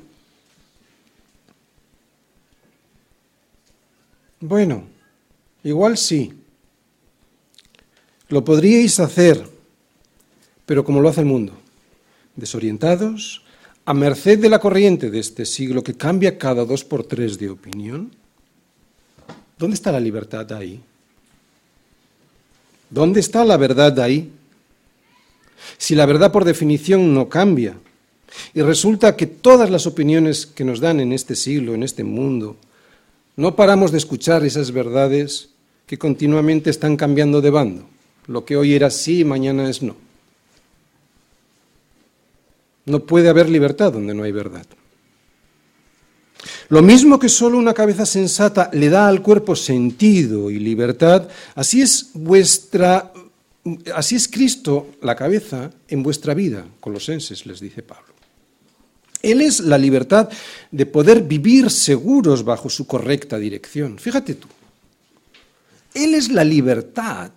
[4.39, 4.83] Bueno,
[5.63, 6.33] igual sí,
[8.29, 9.47] Lo podríais hacer,
[10.65, 11.53] pero como lo hace el mundo,
[12.35, 13.41] desorientados,
[13.85, 17.49] a merced de la corriente de este siglo que cambia cada dos por tres de
[17.49, 18.11] opinión.
[19.57, 20.81] ¿Dónde está la libertad ahí?
[22.89, 24.29] ¿Dónde está la verdad ahí?
[25.77, 27.75] Si la verdad por definición no cambia,
[28.53, 32.57] y resulta que todas las opiniones que nos dan en este siglo, en este mundo,
[33.35, 35.49] no paramos de escuchar esas verdades
[35.85, 37.87] que continuamente están cambiando de bando.
[38.27, 39.95] Lo que hoy era sí, mañana es no.
[42.85, 44.65] No puede haber libertad donde no hay verdad.
[46.69, 51.81] Lo mismo que solo una cabeza sensata le da al cuerpo sentido y libertad, así
[51.81, 53.11] es vuestra
[53.93, 58.13] así es Cristo la cabeza en vuestra vida, Colosenses les dice Pablo.
[59.21, 60.29] Él es la libertad
[60.71, 63.97] de poder vivir seguros bajo su correcta dirección.
[63.97, 64.47] Fíjate tú.
[65.93, 67.31] Él es la libertad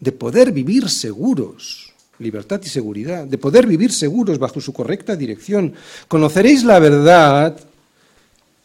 [0.00, 5.74] de poder vivir seguros, libertad y seguridad, de poder vivir seguros bajo su correcta dirección.
[6.08, 7.58] Conoceréis la verdad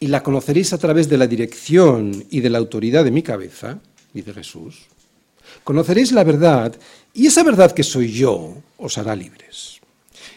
[0.00, 3.78] y la conoceréis a través de la dirección y de la autoridad de mi cabeza,
[4.12, 4.86] dice Jesús.
[5.64, 6.74] Conoceréis la verdad
[7.14, 9.80] y esa verdad que soy yo os hará libres.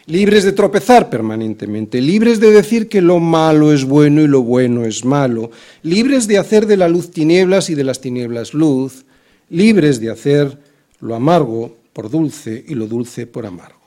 [0.06, 4.84] Libres de tropezar permanentemente, libres de decir que lo malo es bueno y lo bueno
[4.84, 5.50] es malo,
[5.82, 9.04] libres de hacer de la luz tinieblas y de las tinieblas luz,
[9.50, 10.58] libres de hacer
[11.00, 13.80] lo amargo por dulce y lo dulce por amargo.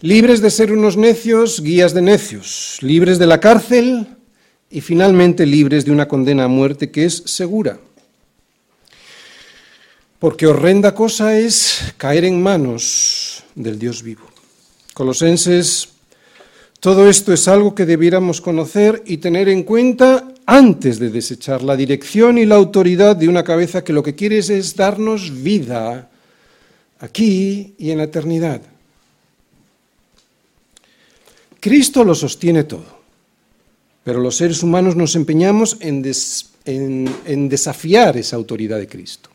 [0.00, 4.06] Libres de ser unos necios, guías de necios, libres de la cárcel
[4.70, 7.78] y finalmente libres de una condena a muerte que es segura.
[10.26, 14.26] Porque horrenda cosa es caer en manos del Dios vivo.
[14.92, 15.90] Colosenses,
[16.80, 21.76] todo esto es algo que debiéramos conocer y tener en cuenta antes de desechar la
[21.76, 26.10] dirección y la autoridad de una cabeza que lo que quiere es darnos vida
[26.98, 28.62] aquí y en la eternidad.
[31.60, 32.98] Cristo lo sostiene todo,
[34.02, 36.02] pero los seres humanos nos empeñamos en,
[37.48, 39.30] desafiar esa autoridad de Cristo.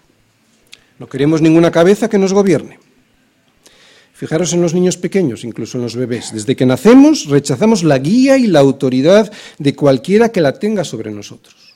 [1.02, 2.78] No queremos ninguna cabeza que nos gobierne.
[4.14, 6.32] Fijaros en los niños pequeños, incluso en los bebés.
[6.32, 11.10] Desde que nacemos rechazamos la guía y la autoridad de cualquiera que la tenga sobre
[11.10, 11.74] nosotros.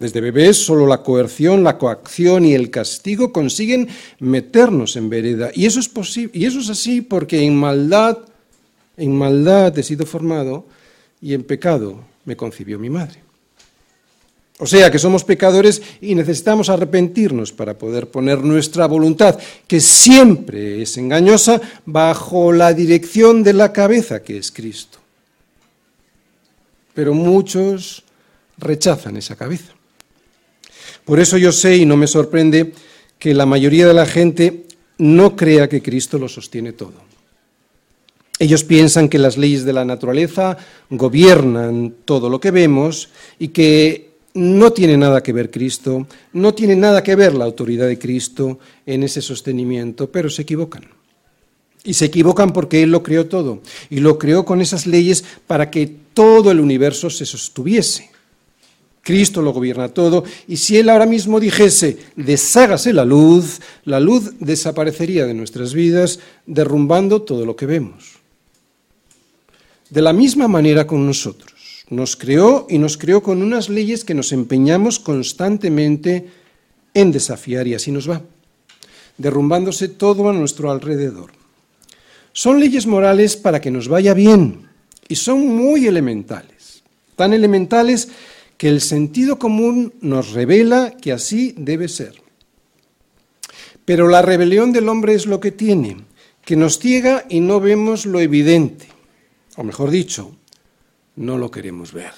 [0.00, 3.86] Desde bebés solo la coerción, la coacción y el castigo consiguen
[4.18, 5.52] meternos en vereda.
[5.54, 8.18] Y eso es posible, y eso es así porque en maldad,
[8.96, 10.66] en maldad he sido formado
[11.22, 13.27] y en pecado me concibió mi madre.
[14.60, 20.82] O sea que somos pecadores y necesitamos arrepentirnos para poder poner nuestra voluntad, que siempre
[20.82, 24.98] es engañosa, bajo la dirección de la cabeza que es Cristo.
[26.92, 28.02] Pero muchos
[28.58, 29.72] rechazan esa cabeza.
[31.04, 32.72] Por eso yo sé y no me sorprende
[33.18, 34.66] que la mayoría de la gente
[34.98, 37.06] no crea que Cristo lo sostiene todo.
[38.40, 40.58] Ellos piensan que las leyes de la naturaleza
[40.90, 46.76] gobiernan todo lo que vemos y que no tiene nada que ver Cristo, no tiene
[46.76, 50.84] nada que ver la autoridad de Cristo en ese sostenimiento, pero se equivocan.
[51.84, 53.62] Y se equivocan porque Él lo creó todo.
[53.88, 58.10] Y lo creó con esas leyes para que todo el universo se sostuviese.
[59.02, 60.24] Cristo lo gobierna todo.
[60.46, 66.20] Y si Él ahora mismo dijese, deshágase la luz, la luz desaparecería de nuestras vidas,
[66.44, 68.18] derrumbando todo lo que vemos.
[69.88, 71.57] De la misma manera con nosotros.
[71.90, 76.28] Nos creó y nos creó con unas leyes que nos empeñamos constantemente
[76.94, 78.22] en desafiar y así nos va,
[79.16, 81.32] derrumbándose todo a nuestro alrededor.
[82.32, 84.68] Son leyes morales para que nos vaya bien
[85.08, 86.82] y son muy elementales,
[87.16, 88.08] tan elementales
[88.58, 92.20] que el sentido común nos revela que así debe ser.
[93.84, 95.96] Pero la rebelión del hombre es lo que tiene,
[96.44, 98.88] que nos ciega y no vemos lo evidente,
[99.56, 100.37] o mejor dicho,
[101.18, 102.12] no lo queremos ver.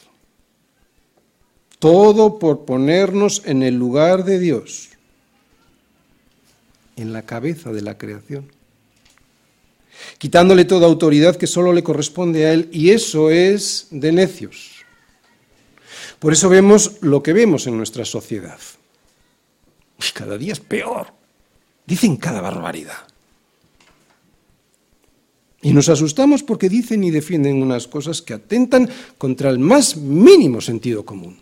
[1.79, 4.91] Todo por ponernos en el lugar de Dios,
[6.97, 8.53] en la cabeza de la creación,
[10.19, 14.85] quitándole toda autoridad que solo le corresponde a Él, y eso es de necios.
[16.19, 18.61] Por eso vemos lo que vemos en nuestra sociedad.
[19.99, 21.09] Y cada día es peor.
[21.87, 23.10] Dicen cada barbaridad.
[25.63, 30.61] Y nos asustamos porque dicen y defienden unas cosas que atentan contra el más mínimo
[30.61, 31.39] sentido común.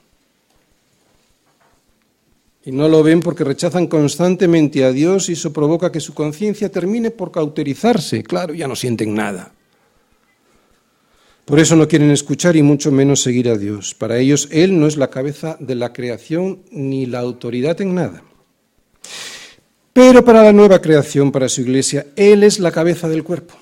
[2.64, 6.68] Y no lo ven porque rechazan constantemente a Dios y eso provoca que su conciencia
[6.68, 8.22] termine por cauterizarse.
[8.24, 9.52] Claro, ya no sienten nada.
[11.44, 13.94] Por eso no quieren escuchar y mucho menos seguir a Dios.
[13.94, 18.22] Para ellos Él no es la cabeza de la creación ni la autoridad en nada.
[19.94, 23.54] Pero para la nueva creación, para su iglesia, Él es la cabeza del cuerpo.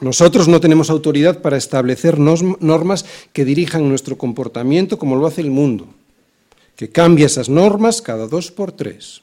[0.00, 5.50] Nosotros no tenemos autoridad para establecer normas que dirijan nuestro comportamiento como lo hace el
[5.50, 5.88] mundo,
[6.76, 9.22] que cambia esas normas cada dos por tres.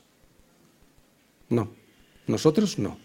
[1.49, 1.69] No,
[2.27, 2.97] nosotros no.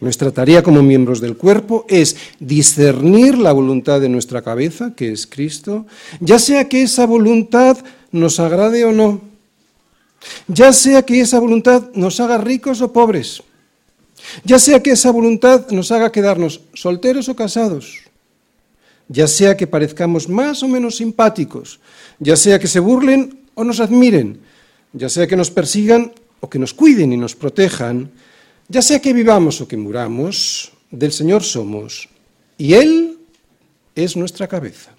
[0.00, 5.26] Nuestra tarea como miembros del cuerpo es discernir la voluntad de nuestra cabeza, que es
[5.26, 5.86] Cristo,
[6.20, 7.78] ya sea que esa voluntad
[8.12, 9.20] nos agrade o no,
[10.46, 13.42] ya sea que esa voluntad nos haga ricos o pobres,
[14.44, 18.00] ya sea que esa voluntad nos haga quedarnos solteros o casados,
[19.08, 21.80] ya sea que parezcamos más o menos simpáticos,
[22.18, 24.40] ya sea que se burlen o nos admiren,
[24.92, 28.10] ya sea que nos persigan o que nos cuiden y nos protejan,
[28.68, 32.08] ya sea que vivamos o que muramos, del Señor somos,
[32.56, 33.18] y Él
[33.94, 34.92] es nuestra cabeza.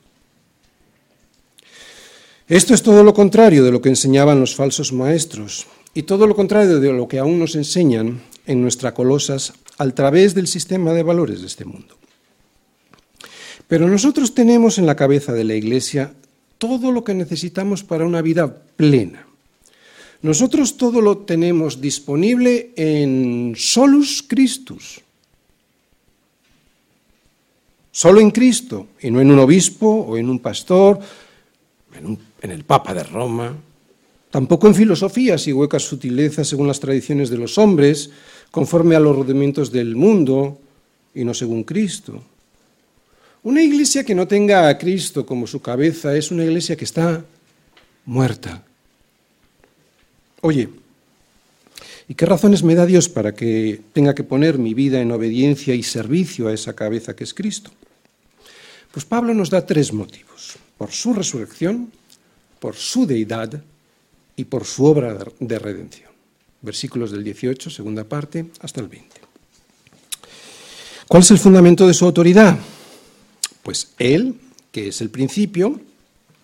[2.47, 6.35] Esto es todo lo contrario de lo que enseñaban los falsos maestros y todo lo
[6.35, 11.03] contrario de lo que aún nos enseñan en nuestra colosas a través del sistema de
[11.03, 11.95] valores de este mundo.
[13.67, 16.13] Pero nosotros tenemos en la cabeza de la Iglesia
[16.57, 19.27] todo lo que necesitamos para una vida plena.
[20.23, 24.99] Nosotros todo lo tenemos disponible en solus Christus.
[27.91, 30.99] Solo en Cristo, y no en un obispo o en un pastor,
[31.93, 33.55] en, en el Papa de Roma,
[34.31, 38.09] tampoco en filosofías y huecas sutilezas según las tradiciones de los hombres,
[38.51, 40.59] conforme a los rudimentos del mundo
[41.13, 42.21] y no según Cristo.
[43.43, 47.23] Una iglesia que no tenga a Cristo como su cabeza es una iglesia que está
[48.05, 48.63] muerta.
[50.41, 50.69] Oye,
[52.07, 55.73] ¿y qué razones me da Dios para que tenga que poner mi vida en obediencia
[55.73, 57.71] y servicio a esa cabeza que es Cristo?
[58.91, 60.57] Pues Pablo nos da tres motivos.
[60.77, 61.91] Por su resurrección,
[62.59, 63.63] por su deidad
[64.35, 66.08] y por su obra de redención.
[66.61, 69.07] Versículos del 18, segunda parte, hasta el 20.
[71.07, 72.57] ¿Cuál es el fundamento de su autoridad?
[73.63, 74.35] Pues Él,
[74.71, 75.79] que es el principio,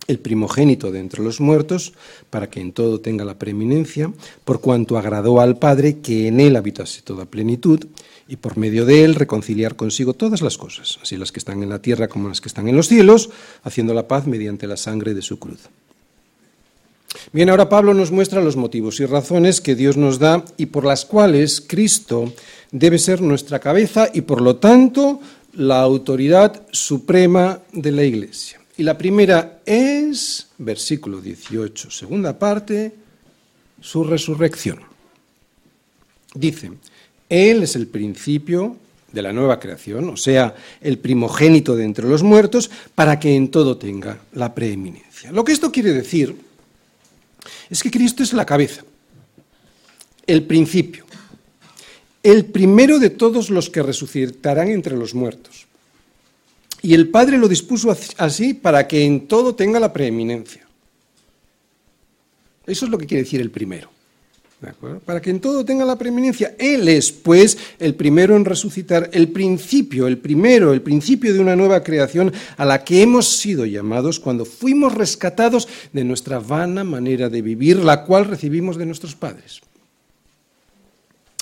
[0.07, 1.93] el primogénito de entre los muertos,
[2.29, 4.11] para que en todo tenga la preeminencia,
[4.43, 7.85] por cuanto agradó al Padre que en él habitase toda plenitud,
[8.27, 11.69] y por medio de él reconciliar consigo todas las cosas, así las que están en
[11.69, 13.29] la tierra como las que están en los cielos,
[13.63, 15.69] haciendo la paz mediante la sangre de su cruz.
[17.35, 20.85] Bien, ahora Pablo nos muestra los motivos y razones que Dios nos da y por
[20.85, 22.31] las cuales Cristo
[22.71, 25.19] debe ser nuestra cabeza y por lo tanto
[25.51, 28.61] la autoridad suprema de la Iglesia.
[28.77, 32.93] Y la primera es, versículo 18, segunda parte,
[33.81, 34.79] su resurrección.
[36.35, 36.71] Dice,
[37.27, 38.77] Él es el principio
[39.11, 43.49] de la nueva creación, o sea, el primogénito de entre los muertos, para que en
[43.49, 45.33] todo tenga la preeminencia.
[45.33, 46.44] Lo que esto quiere decir
[47.69, 48.83] es que Cristo es la cabeza,
[50.27, 51.05] el principio,
[52.23, 55.67] el primero de todos los que resucitarán entre los muertos.
[56.81, 60.67] Y el Padre lo dispuso así para que en todo tenga la preeminencia.
[62.67, 63.94] Eso es lo que quiere decir el primero.
[65.05, 66.55] Para que en todo tenga la preeminencia.
[66.57, 71.55] Él es, pues, el primero en resucitar, el principio, el primero, el principio de una
[71.55, 77.29] nueva creación a la que hemos sido llamados cuando fuimos rescatados de nuestra vana manera
[77.29, 79.61] de vivir, la cual recibimos de nuestros padres.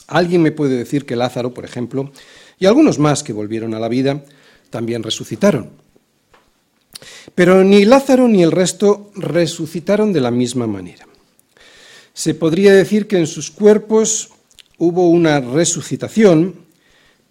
[0.08, 2.12] Alguien me puede decir que Lázaro, por ejemplo,
[2.60, 4.24] y algunos más que volvieron a la vida,
[4.70, 5.70] también resucitaron.
[7.36, 11.08] Pero ni Lázaro ni el resto resucitaron de la misma manera.
[12.14, 14.30] Se podría decir que en sus cuerpos
[14.78, 16.56] hubo una resucitación,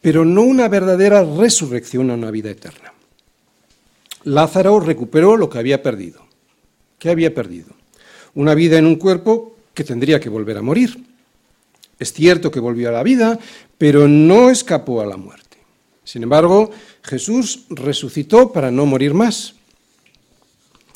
[0.01, 2.93] pero no una verdadera resurrección a una vida eterna.
[4.25, 6.27] Lázaro recuperó lo que había perdido.
[6.99, 7.71] ¿Qué había perdido?
[8.35, 11.05] Una vida en un cuerpo que tendría que volver a morir.
[11.99, 13.39] Es cierto que volvió a la vida,
[13.79, 15.59] pero no escapó a la muerte.
[16.05, 16.71] Sin embargo,
[17.03, 19.55] Jesús resucitó para no morir más.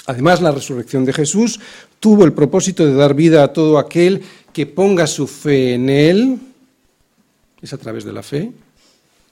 [0.07, 1.59] Además, la resurrección de Jesús
[1.99, 6.39] tuvo el propósito de dar vida a todo aquel que ponga su fe en Él.
[7.61, 8.53] Es a través de la fe,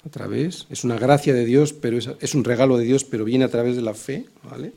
[0.04, 3.44] a través, es una gracia de Dios, pero es, un regalo de Dios, pero viene
[3.44, 4.72] a través de la fe, ¿vale?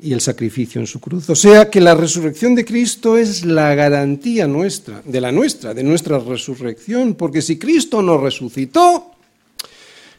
[0.00, 1.30] Y el sacrificio en su cruz.
[1.30, 5.84] O sea que la resurrección de Cristo es la garantía nuestra, de la nuestra, de
[5.84, 9.12] nuestra resurrección, porque si Cristo no resucitó,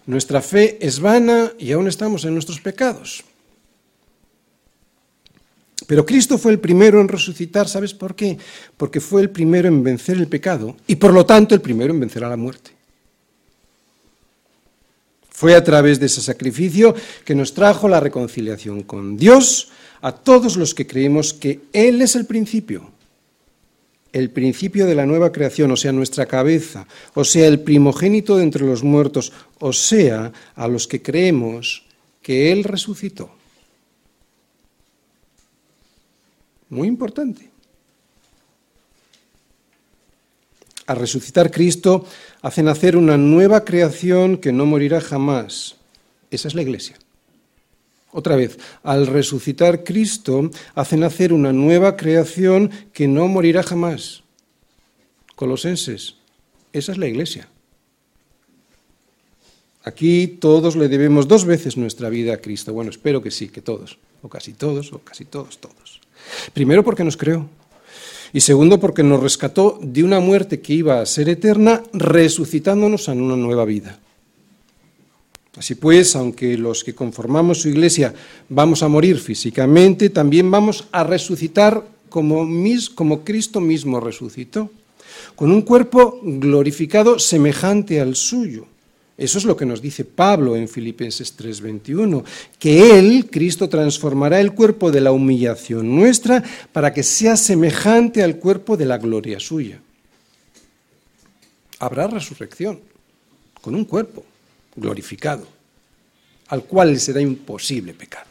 [0.07, 3.23] nuestra fe es vana y aún estamos en nuestros pecados.
[5.87, 8.37] Pero Cristo fue el primero en resucitar, ¿sabes por qué?
[8.77, 11.99] Porque fue el primero en vencer el pecado y por lo tanto el primero en
[11.99, 12.71] vencer a la muerte.
[15.29, 16.95] Fue a través de ese sacrificio
[17.25, 19.69] que nos trajo la reconciliación con Dios
[20.01, 22.91] a todos los que creemos que Él es el principio,
[24.13, 28.43] el principio de la nueva creación, o sea, nuestra cabeza, o sea, el primogénito de
[28.43, 31.83] entre los muertos, o sea, a los que creemos
[32.21, 33.29] que Él resucitó.
[36.75, 37.49] Muy importante.
[40.87, 42.05] Al resucitar Cristo,
[42.41, 45.77] hace nacer una nueva creación que no morirá jamás.
[46.29, 46.97] Esa es la iglesia.
[48.11, 54.23] Otra vez, al resucitar Cristo, hace nacer una nueva creación que no morirá jamás.
[55.37, 56.15] Colosenses,
[56.73, 57.47] esa es la iglesia.
[59.85, 62.73] Aquí todos le debemos dos veces nuestra vida a Cristo.
[62.73, 66.01] Bueno, espero que sí, que todos, o casi todos, o casi todos, todos.
[66.53, 67.47] Primero porque nos creó.
[68.33, 73.21] Y segundo porque nos rescató de una muerte que iba a ser eterna, resucitándonos en
[73.21, 73.99] una nueva vida.
[75.55, 78.11] Así pues, aunque los que conformamos su iglesia
[78.49, 82.49] vamos a morir físicamente, también vamos a resucitar como,
[82.95, 84.71] como Cristo mismo resucitó,
[85.35, 88.65] con un cuerpo glorificado semejante al suyo.
[89.17, 92.23] Eso es lo que nos dice Pablo en Filipenses 3:21,
[92.59, 96.43] que Él, Cristo, transformará el cuerpo de la humillación nuestra
[96.73, 99.79] para que sea semejante al cuerpo de la gloria suya.
[101.79, 102.79] Habrá resurrección
[103.61, 104.25] con un cuerpo
[104.75, 105.47] glorificado,
[106.47, 108.25] al cual será imposible pecar.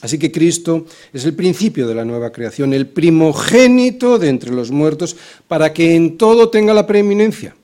[0.00, 4.70] Así que Cristo es el principio de la nueva creación, el primogénito de entre los
[4.70, 5.16] muertos,
[5.48, 7.56] para que en todo tenga la preeminencia.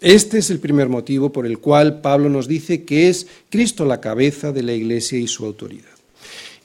[0.00, 4.00] Este es el primer motivo por el cual Pablo nos dice que es Cristo la
[4.00, 5.90] cabeza de la Iglesia y su autoridad.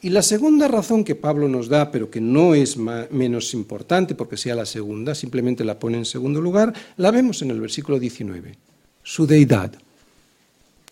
[0.04, 4.38] Y la segunda razón que Pablo nos da, pero que no es menos importante porque
[4.38, 8.56] sea la segunda, simplemente la pone en segundo lugar, la vemos en el versículo 19,
[9.02, 9.72] su deidad.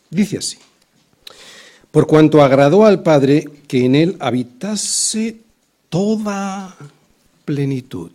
[0.09, 0.57] Dice así,
[1.91, 5.37] por cuanto agradó al Padre que en él habitase
[5.89, 6.75] toda
[7.43, 8.11] plenitud.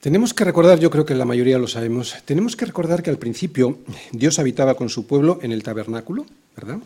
[0.00, 3.18] Tenemos que recordar, yo creo que la mayoría lo sabemos, tenemos que recordar que al
[3.18, 3.80] principio
[4.12, 6.24] Dios habitaba con su pueblo en el tabernáculo,
[6.56, 6.78] ¿verdad?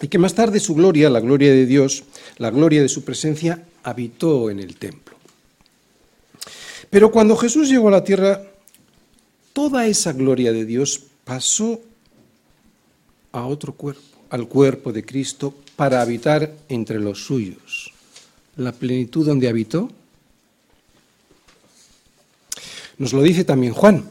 [0.00, 2.04] Y que más tarde su gloria, la gloria de Dios,
[2.38, 5.16] la gloria de su presencia, habitó en el templo.
[6.88, 8.42] Pero cuando Jesús llegó a la tierra,
[9.52, 11.78] toda esa gloria de Dios pasó
[13.32, 14.00] a otro cuerpo,
[14.30, 17.92] al cuerpo de Cristo, para habitar entre los suyos.
[18.56, 19.90] La plenitud donde habitó
[22.98, 24.08] nos lo dice también Juan.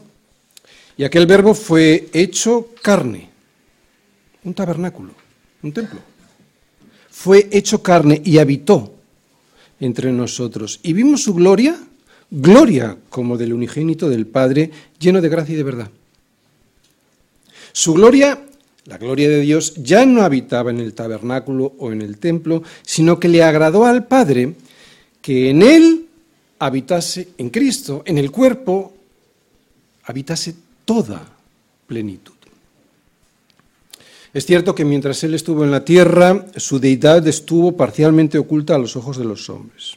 [0.96, 3.30] Y aquel verbo fue hecho carne,
[4.44, 5.24] un tabernáculo
[5.64, 5.98] un templo.
[7.10, 8.94] Fue hecho carne y habitó
[9.80, 10.78] entre nosotros.
[10.82, 11.76] Y vimos su gloria,
[12.30, 15.90] gloria como del unigénito del Padre, lleno de gracia y de verdad.
[17.72, 18.44] Su gloria,
[18.84, 23.18] la gloria de Dios, ya no habitaba en el tabernáculo o en el templo, sino
[23.18, 24.54] que le agradó al Padre
[25.22, 26.03] que en él
[26.64, 28.92] habitase, en Cristo, en el cuerpo,
[30.04, 30.54] habitase
[30.84, 31.20] toda
[31.86, 32.32] plenitud.
[34.32, 38.78] Es cierto que mientras él estuvo en la tierra, su deidad estuvo parcialmente oculta a
[38.78, 39.96] los ojos de los hombres,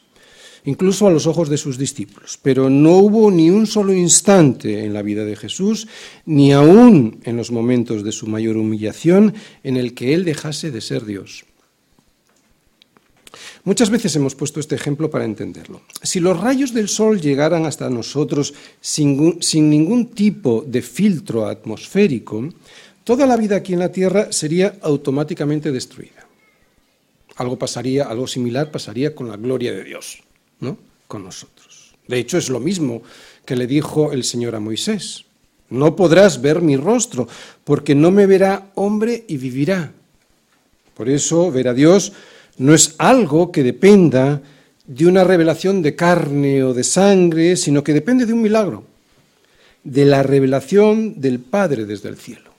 [0.64, 4.94] incluso a los ojos de sus discípulos, pero no hubo ni un solo instante en
[4.94, 5.88] la vida de Jesús,
[6.24, 10.82] ni aún en los momentos de su mayor humillación, en el que él dejase de
[10.82, 11.47] ser Dios.
[13.68, 15.82] Muchas veces hemos puesto este ejemplo para entenderlo.
[16.02, 19.38] Si los rayos del sol llegaran hasta nosotros sin,
[19.68, 22.48] ningún tipo de filtro atmosférico,
[23.04, 26.26] toda la vida aquí en la Tierra sería automáticamente destruida.
[27.36, 30.22] Algo pasaría, algo similar pasaría con la gloria de Dios,
[30.60, 30.78] ¿no?
[31.06, 31.92] Con nosotros.
[32.06, 33.02] De hecho, es lo mismo
[33.44, 35.26] que le dijo el Señor a Moisés.
[35.68, 37.28] No podrás ver mi rostro,
[37.64, 39.92] porque no me verá hombre y vivirá.
[40.94, 42.14] Por eso, ver a Dios
[42.58, 44.42] no es algo que dependa
[44.86, 48.84] de una revelación de carne o de sangre, sino que depende de un milagro,
[49.84, 52.50] de la revelación del Padre desde el cielo.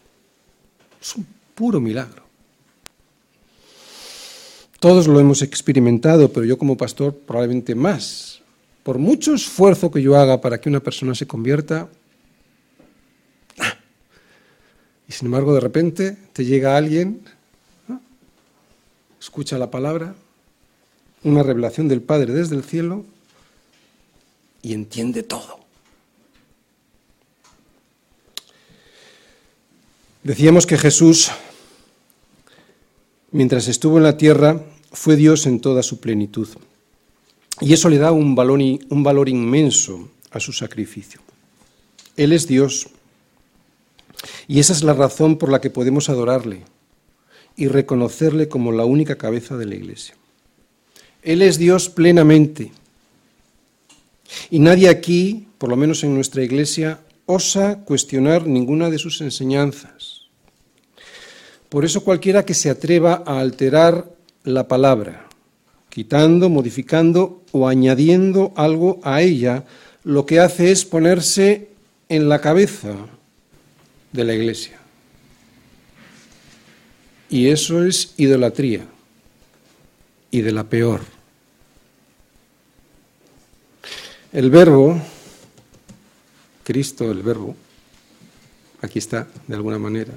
[1.01, 1.25] Es un
[1.55, 2.23] puro milagro.
[4.79, 8.41] Todos lo hemos experimentado, pero yo como pastor probablemente más.
[8.83, 11.89] Por mucho esfuerzo que yo haga para que una persona se convierta,
[15.07, 17.21] y sin embargo de repente te llega alguien,
[19.19, 20.15] escucha la palabra,
[21.23, 23.05] una revelación del Padre desde el cielo
[24.61, 25.59] y entiende todo.
[30.23, 31.31] Decíamos que Jesús,
[33.31, 34.61] mientras estuvo en la tierra,
[34.91, 36.47] fue Dios en toda su plenitud.
[37.61, 41.21] Y eso le da un valor, inmenso a su sacrificio.
[42.15, 42.87] Él es Dios.
[44.47, 46.63] Y esa es la razón por la que podemos adorarle
[47.59, 50.15] y reconocerle como la única cabeza de la Iglesia.
[51.21, 52.71] Él es Dios plenamente,
[54.49, 60.27] Y nadie aquí, por lo menos en nuestra iglesia, osa cuestionar ninguna de sus enseñanzas.
[61.67, 64.05] Por eso cualquiera que se atreva a alterar
[64.43, 65.27] la palabra,
[65.89, 69.65] quitando, modificando o añadiendo algo a ella,
[70.03, 71.69] lo que hace es ponerse
[72.07, 72.95] en la cabeza
[74.11, 74.78] de la iglesia.
[77.29, 78.85] Y eso es idolatría,
[80.31, 81.01] y de la peor.
[84.33, 84.99] El verbo,
[86.63, 87.55] Cristo, el verbo,
[88.81, 90.13] aquí está, de alguna manera.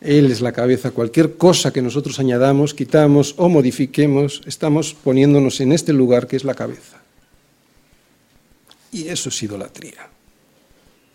[0.00, 0.90] Él es la cabeza.
[0.90, 6.44] Cualquier cosa que nosotros añadamos, quitamos o modifiquemos, estamos poniéndonos en este lugar que es
[6.44, 7.00] la cabeza.
[8.90, 10.08] Y eso es idolatría.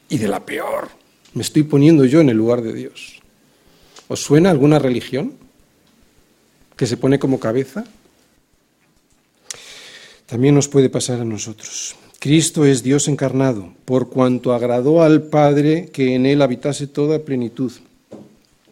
[0.10, 0.90] Y de la peor.
[1.34, 3.22] Me estoy poniendo yo en el lugar de Dios.
[4.08, 5.34] ¿Os suena alguna religión
[6.76, 7.86] que se pone como cabeza?
[10.26, 11.96] También nos puede pasar a nosotros.
[12.20, 17.72] Cristo es Dios encarnado, por cuanto agradó al Padre que en él habitase toda plenitud.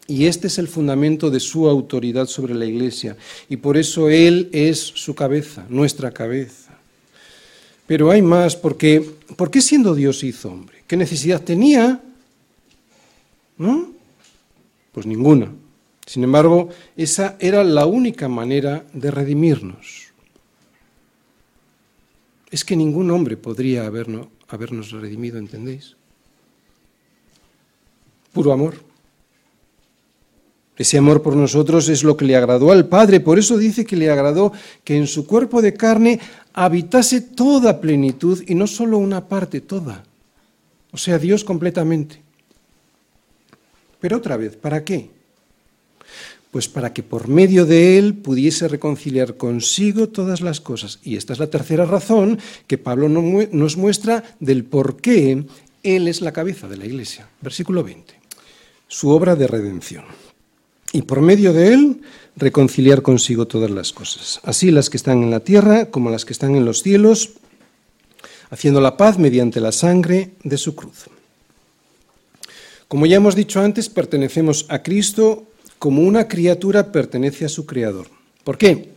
[0.08, 3.18] Y este es el fundamento de su autoridad sobre la Iglesia.
[3.50, 6.78] Y por eso Él es su cabeza, nuestra cabeza.
[7.88, 9.02] Pero hay más, porque
[9.36, 10.84] ¿por qué siendo Dios hizo hombre?
[10.88, 12.02] ¿Qué necesidad tenía?
[13.58, 13.95] ¿No?
[14.96, 15.52] Pues ninguna.
[16.08, 20.06] Sin embargo, esa era la única manera de redimirnos
[22.56, 25.98] es que ningún hombre podría habernos, habernos redimido, ¿entendéis?
[28.32, 28.76] Puro amor.
[30.78, 33.98] Ese amor por nosotros es lo que le agradó al Padre, por eso dice que
[33.98, 34.54] le agradó
[34.86, 36.22] que en su cuerpo de carne
[36.54, 40.06] habitase toda plenitud y no solo una parte, toda.
[40.92, 42.25] O sea, Dios completamente.
[44.06, 45.10] Pero otra vez, ¿para qué?
[46.52, 51.00] Pues para que por medio de él pudiese reconciliar consigo todas las cosas.
[51.02, 52.38] Y esta es la tercera razón
[52.68, 55.44] que Pablo nos muestra del por qué
[55.82, 57.28] él es la cabeza de la iglesia.
[57.42, 58.14] Versículo 20.
[58.88, 60.06] Su obra de redención.
[60.94, 62.02] Y por medio de él
[62.36, 66.34] reconciliar consigo todas las cosas, así las que están en la tierra como las que
[66.34, 67.32] están en los cielos,
[68.52, 71.08] haciendo la paz mediante la sangre de su cruz.
[72.88, 75.46] Como ya hemos dicho antes, pertenecemos a Cristo
[75.80, 78.08] como una criatura pertenece a su creador.
[78.44, 78.90] ¿Por qué?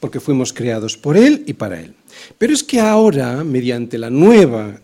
[0.00, 1.94] Porque fuimos creados por Él y para Él.
[2.38, 4.80] Pero es que ahora, mediante la nueva,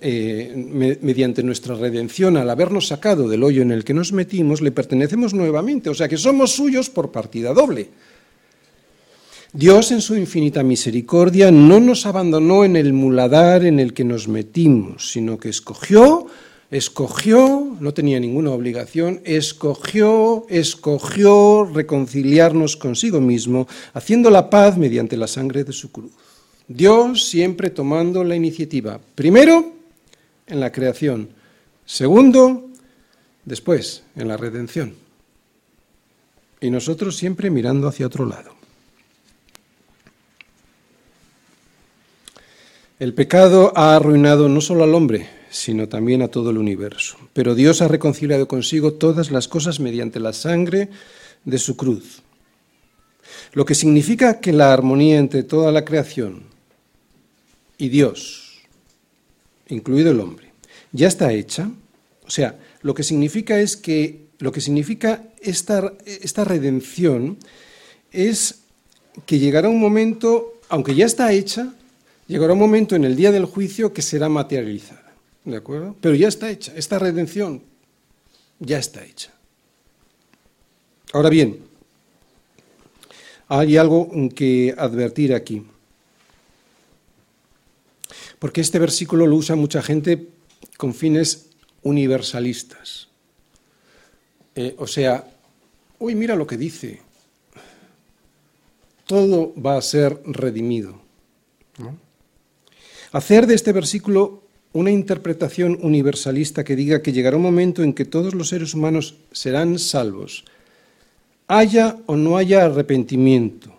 [0.00, 4.72] eh, mediante nuestra redención, al habernos sacado del hoyo en el que nos metimos, le
[4.72, 5.90] pertenecemos nuevamente.
[5.90, 7.88] O sea que somos suyos por partida doble.
[9.52, 14.26] Dios en su infinita misericordia no nos abandonó en el muladar en el que nos
[14.26, 16.26] metimos, sino que escogió
[16.74, 25.28] escogió, no tenía ninguna obligación, escogió, escogió reconciliarnos consigo mismo, haciendo la paz mediante la
[25.28, 26.10] sangre de su cruz.
[26.66, 28.98] Dios siempre tomando la iniciativa.
[29.14, 29.72] Primero,
[30.48, 31.28] en la creación.
[31.86, 32.68] Segundo,
[33.44, 34.96] después, en la redención.
[36.60, 38.52] Y nosotros siempre mirando hacia otro lado.
[42.98, 47.16] El pecado ha arruinado no solo al hombre, sino también a todo el universo.
[47.32, 50.88] Pero Dios ha reconciliado consigo todas las cosas mediante la sangre
[51.44, 52.22] de su cruz.
[53.52, 56.42] Lo que significa que la armonía entre toda la creación
[57.78, 58.62] y Dios,
[59.68, 60.50] incluido el hombre,
[60.90, 61.70] ya está hecha.
[62.26, 67.38] O sea, lo que significa es que lo que significa esta, esta redención
[68.10, 68.62] es
[69.24, 71.72] que llegará un momento, aunque ya está hecha,
[72.26, 75.03] llegará un momento en el día del juicio que será materializada.
[75.44, 75.94] ¿De acuerdo?
[76.00, 77.62] Pero ya está hecha, esta redención
[78.58, 79.32] ya está hecha.
[81.12, 81.60] Ahora bien,
[83.48, 85.64] hay algo que advertir aquí.
[88.38, 90.28] Porque este versículo lo usa mucha gente
[90.76, 91.50] con fines
[91.82, 93.08] universalistas.
[94.54, 95.26] Eh, o sea,
[95.98, 97.00] uy, mira lo que dice.
[99.06, 101.00] Todo va a ser redimido.
[103.12, 104.43] Hacer de este versículo
[104.74, 109.14] una interpretación universalista que diga que llegará un momento en que todos los seres humanos
[109.30, 110.44] serán salvos,
[111.46, 113.72] haya o no haya arrepentimiento,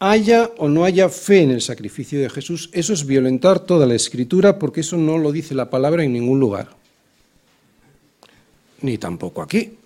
[0.00, 3.94] haya o no haya fe en el sacrificio de Jesús, eso es violentar toda la
[3.94, 6.68] escritura porque eso no lo dice la palabra en ningún lugar,
[8.82, 9.78] ni tampoco aquí.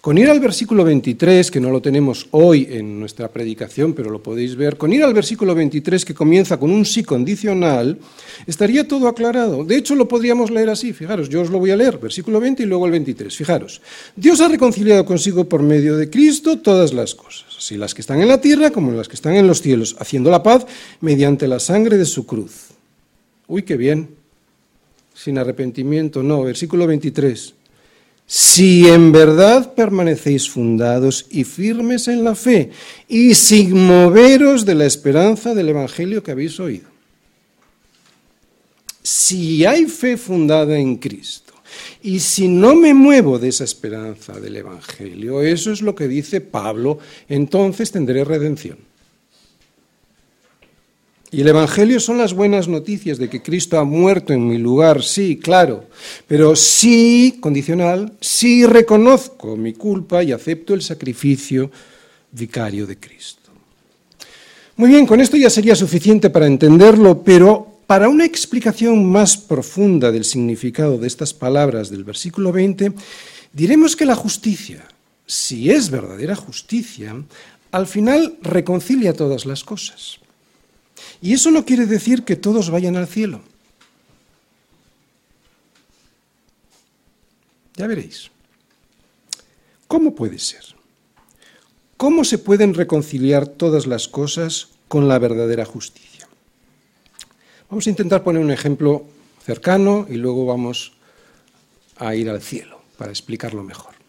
[0.00, 4.22] Con ir al versículo 23, que no lo tenemos hoy en nuestra predicación, pero lo
[4.22, 7.98] podéis ver, con ir al versículo 23 que comienza con un sí condicional,
[8.46, 9.64] estaría todo aclarado.
[9.64, 12.62] De hecho, lo podríamos leer así, fijaros, yo os lo voy a leer, versículo 20
[12.62, 13.34] y luego el 23.
[13.34, 13.80] Fijaros,
[14.16, 18.20] Dios ha reconciliado consigo por medio de Cristo todas las cosas, así las que están
[18.20, 20.66] en la tierra como las que están en los cielos, haciendo la paz
[21.00, 22.68] mediante la sangre de su cruz.
[23.46, 24.08] Uy, qué bien.
[25.12, 26.44] Sin arrepentimiento, no.
[26.44, 27.54] Versículo 23
[28.32, 32.70] si en verdad permanecéis fundados y firmes en la fe
[33.08, 36.88] y sin moveros de la esperanza del Evangelio que habéis oído.
[39.02, 41.54] Si hay fe fundada en Cristo
[42.02, 46.40] y si no me muevo de esa esperanza del Evangelio, eso es lo que dice
[46.40, 48.78] Pablo, entonces tendré redención.
[51.32, 55.04] Y el Evangelio son las buenas noticias de que Cristo ha muerto en mi lugar,
[55.04, 55.84] sí, claro,
[56.26, 61.70] pero sí, condicional, sí reconozco mi culpa y acepto el sacrificio
[62.32, 63.50] vicario de Cristo.
[64.74, 70.10] Muy bien, con esto ya sería suficiente para entenderlo, pero para una explicación más profunda
[70.10, 72.92] del significado de estas palabras del versículo 20,
[73.52, 74.84] diremos que la justicia,
[75.26, 77.14] si es verdadera justicia,
[77.70, 80.18] al final reconcilia todas las cosas.
[81.20, 83.42] Y eso no quiere decir que todos vayan al cielo.
[87.76, 88.30] Ya veréis.
[89.86, 90.64] ¿Cómo puede ser?
[91.96, 96.28] ¿Cómo se pueden reconciliar todas las cosas con la verdadera justicia?
[97.68, 99.04] Vamos a intentar poner un ejemplo
[99.44, 100.92] cercano y luego vamos
[101.96, 103.99] a ir al cielo para explicarlo mejor.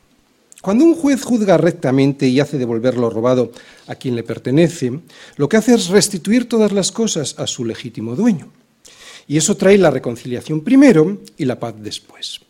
[0.62, 3.52] Cuando un juez juzga rectamente y hace devolver lo robado
[3.88, 5.00] a quien le pertenece,
[5.36, 8.48] lo que hace es restituir todas las cosas a su legítimo dueño.
[9.28, 12.42] Y eso trae la reconciliación primero y la paz después.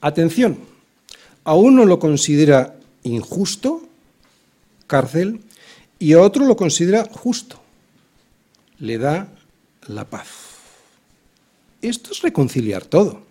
[0.00, 0.58] Atención,
[1.44, 3.82] a uno lo considera injusto,
[4.86, 5.40] cárcel,
[5.98, 7.60] y a otro lo considera justo,
[8.78, 9.28] le da
[9.88, 10.28] la paz.
[11.82, 13.29] Esto es reconciliar todo.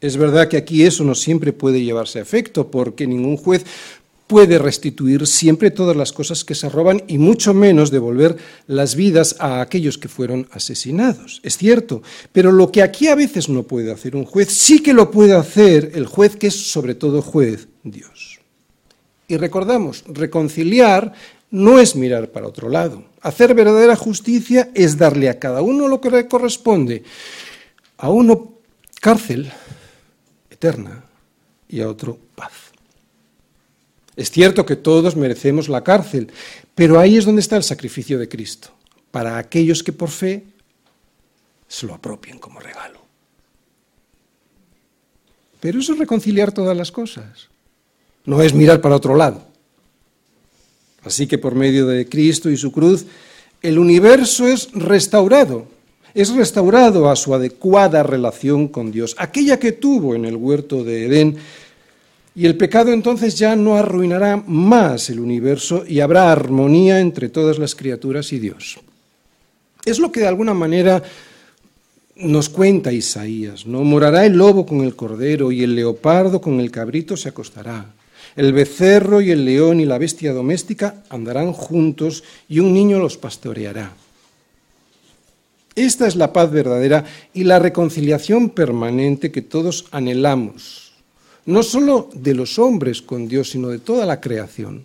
[0.00, 3.64] Es verdad que aquí eso no siempre puede llevarse a efecto, porque ningún juez
[4.28, 8.36] puede restituir siempre todas las cosas que se roban y mucho menos devolver
[8.66, 11.40] las vidas a aquellos que fueron asesinados.
[11.42, 14.92] Es cierto, pero lo que aquí a veces no puede hacer un juez, sí que
[14.92, 18.38] lo puede hacer el juez que es sobre todo juez, Dios.
[19.26, 21.12] Y recordamos, reconciliar
[21.50, 23.04] no es mirar para otro lado.
[23.22, 27.02] Hacer verdadera justicia es darle a cada uno lo que le corresponde.
[27.96, 28.52] A uno
[29.00, 29.50] cárcel
[30.58, 31.04] eterna
[31.68, 32.52] y a otro paz.
[34.16, 36.32] Es cierto que todos merecemos la cárcel,
[36.74, 38.70] pero ahí es donde está el sacrificio de Cristo,
[39.12, 40.44] para aquellos que por fe
[41.68, 42.98] se lo apropien como regalo.
[45.60, 47.48] Pero eso es reconciliar todas las cosas,
[48.24, 49.46] no es mirar para otro lado.
[51.04, 53.06] Así que por medio de Cristo y su cruz,
[53.62, 55.68] el universo es restaurado
[56.14, 61.06] es restaurado a su adecuada relación con Dios, aquella que tuvo en el huerto de
[61.06, 61.36] Edén,
[62.34, 67.58] y el pecado entonces ya no arruinará más el universo y habrá armonía entre todas
[67.58, 68.78] las criaturas y Dios.
[69.84, 71.02] Es lo que de alguna manera
[72.14, 73.82] nos cuenta Isaías, ¿no?
[73.82, 77.86] Morará el lobo con el cordero y el leopardo con el cabrito se acostará.
[78.36, 83.16] El becerro y el león y la bestia doméstica andarán juntos y un niño los
[83.16, 83.94] pastoreará.
[85.78, 90.90] Esta es la paz verdadera y la reconciliación permanente que todos anhelamos,
[91.46, 94.82] no solo de los hombres con Dios, sino de toda la creación,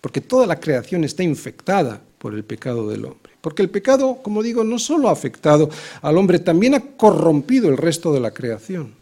[0.00, 3.34] porque toda la creación está infectada por el pecado del hombre.
[3.42, 5.68] Porque el pecado, como digo, no solo ha afectado
[6.00, 8.94] al hombre, también ha corrompido el resto de la creación.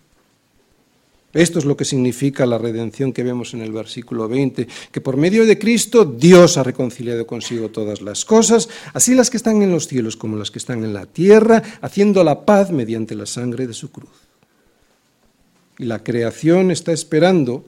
[1.34, 5.16] Esto es lo que significa la redención que vemos en el versículo 20, que por
[5.16, 9.70] medio de Cristo Dios ha reconciliado consigo todas las cosas, así las que están en
[9.70, 13.66] los cielos como las que están en la tierra, haciendo la paz mediante la sangre
[13.66, 14.10] de su cruz.
[15.78, 17.64] Y la creación está esperando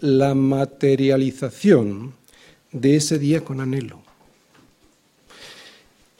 [0.00, 2.12] la materialización
[2.70, 4.02] de ese día con anhelo.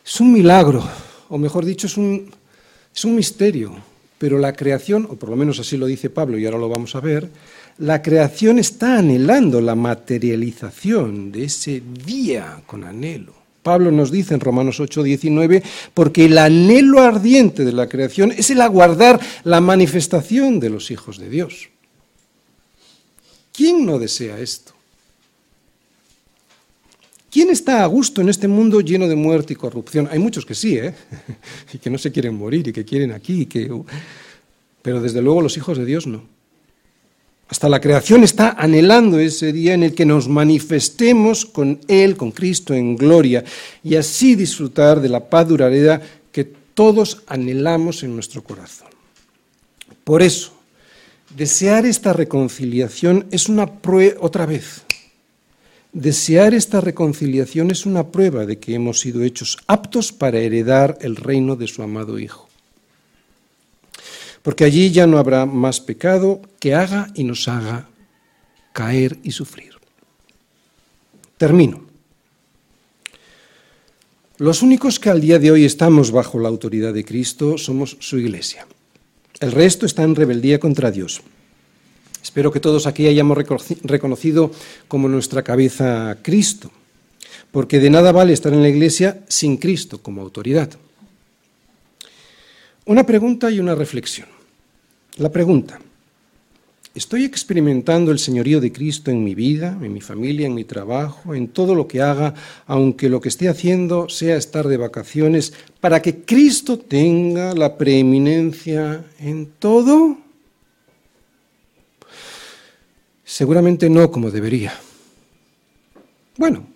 [0.05, 0.83] Es un milagro,
[1.29, 2.31] o mejor dicho, es un,
[2.95, 3.92] es un misterio
[4.23, 6.95] pero la creación, o por lo menos así lo dice Pablo y ahora lo vamos
[6.95, 7.29] a ver,
[7.79, 13.35] la creación está anhelando la materialización de ese día con anhelo.
[13.65, 18.49] Pablo nos dice en Romanos 8, 19, porque el anhelo ardiente de la creación es
[18.51, 21.71] el aguardar la manifestación de los hijos de Dios.
[23.53, 24.72] ¿Quién no desea esto?
[27.33, 30.07] ¿Quién está a gusto en este mundo lleno de muerte y corrupción?
[30.13, 30.93] Hay muchos que sí, ¿eh?
[31.73, 33.47] y que no se quieren morir y que quieren aquí.
[33.47, 33.71] que...
[34.83, 36.25] pero desde luego los hijos de Dios no.
[37.49, 42.33] Hasta la creación está anhelando ese día en el que nos manifestemos con Él, con
[42.33, 43.43] Cristo en gloria,
[43.83, 46.03] y así disfrutar de la paz duradera
[46.33, 48.89] que todos anhelamos en nuestro corazón.
[50.05, 50.53] Por eso,
[51.35, 54.83] desear esta reconciliación es una prueba, otra vez,
[55.93, 61.17] desear esta reconciliación es una prueba de que hemos sido hechos aptos para heredar el
[61.17, 62.49] reino de su amado Hijo
[64.43, 67.89] porque allí ya no habrá más pecado que haga y nos haga
[68.73, 69.75] caer y sufrir.
[71.39, 71.85] Termino.
[74.39, 78.19] Los únicos que al día de hoy estamos bajo la autoridad de Cristo somos su
[78.19, 78.67] iglesia.
[79.39, 81.23] El resto está en rebeldía contra Dios.
[82.33, 83.37] Espero que todos aquí hayamos
[83.83, 84.51] reconocido
[84.89, 86.71] como nuestra cabeza a Cristo,
[87.51, 90.71] porque de nada vale estar en la iglesia sin Cristo como autoridad.
[92.87, 94.29] Una pregunta y una reflexión.
[95.19, 95.79] La pregunta,
[96.95, 101.35] ¿estoy experimentando el señorío de Cristo en mi vida, en mi familia, en mi trabajo,
[101.35, 102.33] en todo lo que haga,
[102.67, 105.53] aunque lo que esté haciendo sea estar de vacaciones,
[105.83, 110.22] para que Cristo tenga la preeminencia en todo?
[113.33, 114.79] Seguramente no como debería.
[116.37, 116.67] Bueno,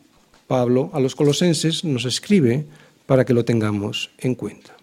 [0.46, 2.64] Pablo a los colosenses nos escribe
[3.04, 4.74] para que lo tengamos en cuenta.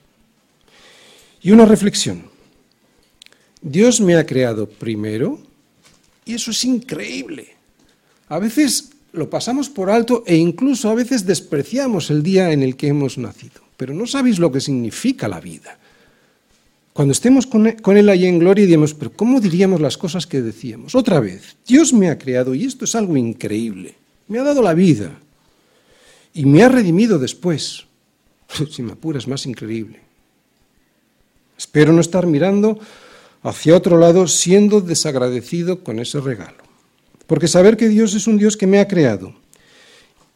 [1.42, 2.26] Y una reflexión.
[3.60, 5.40] Dios me ha creado primero
[6.26, 7.56] y eso es increíble.
[8.28, 12.78] A veces lo pasamos por alto e incluso a veces despreciamos el día en el
[12.78, 13.62] que hemos nacido.
[13.78, 15.80] Pero no sabéis lo que significa la vida.
[16.94, 20.94] Cuando estemos con Él ahí en gloria diremos, pero ¿cómo diríamos las cosas que decíamos?
[20.94, 23.96] Otra vez, Dios me ha creado y esto es algo increíble.
[24.28, 25.12] Me ha dado la vida
[26.34, 27.86] y me ha redimido después.
[28.70, 30.00] Si me apuras, más increíble.
[31.58, 32.80] Espero no estar mirando
[33.42, 36.64] hacia otro lado siendo desagradecido con ese regalo.
[37.26, 39.34] Porque saber que Dios es un Dios que me ha creado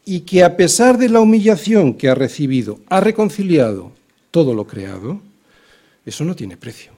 [0.04, 3.92] y que a pesar de la humillación que ha recibido, ha reconciliado
[4.32, 5.22] todo lo creado,
[6.08, 6.97] eso no tiene precio.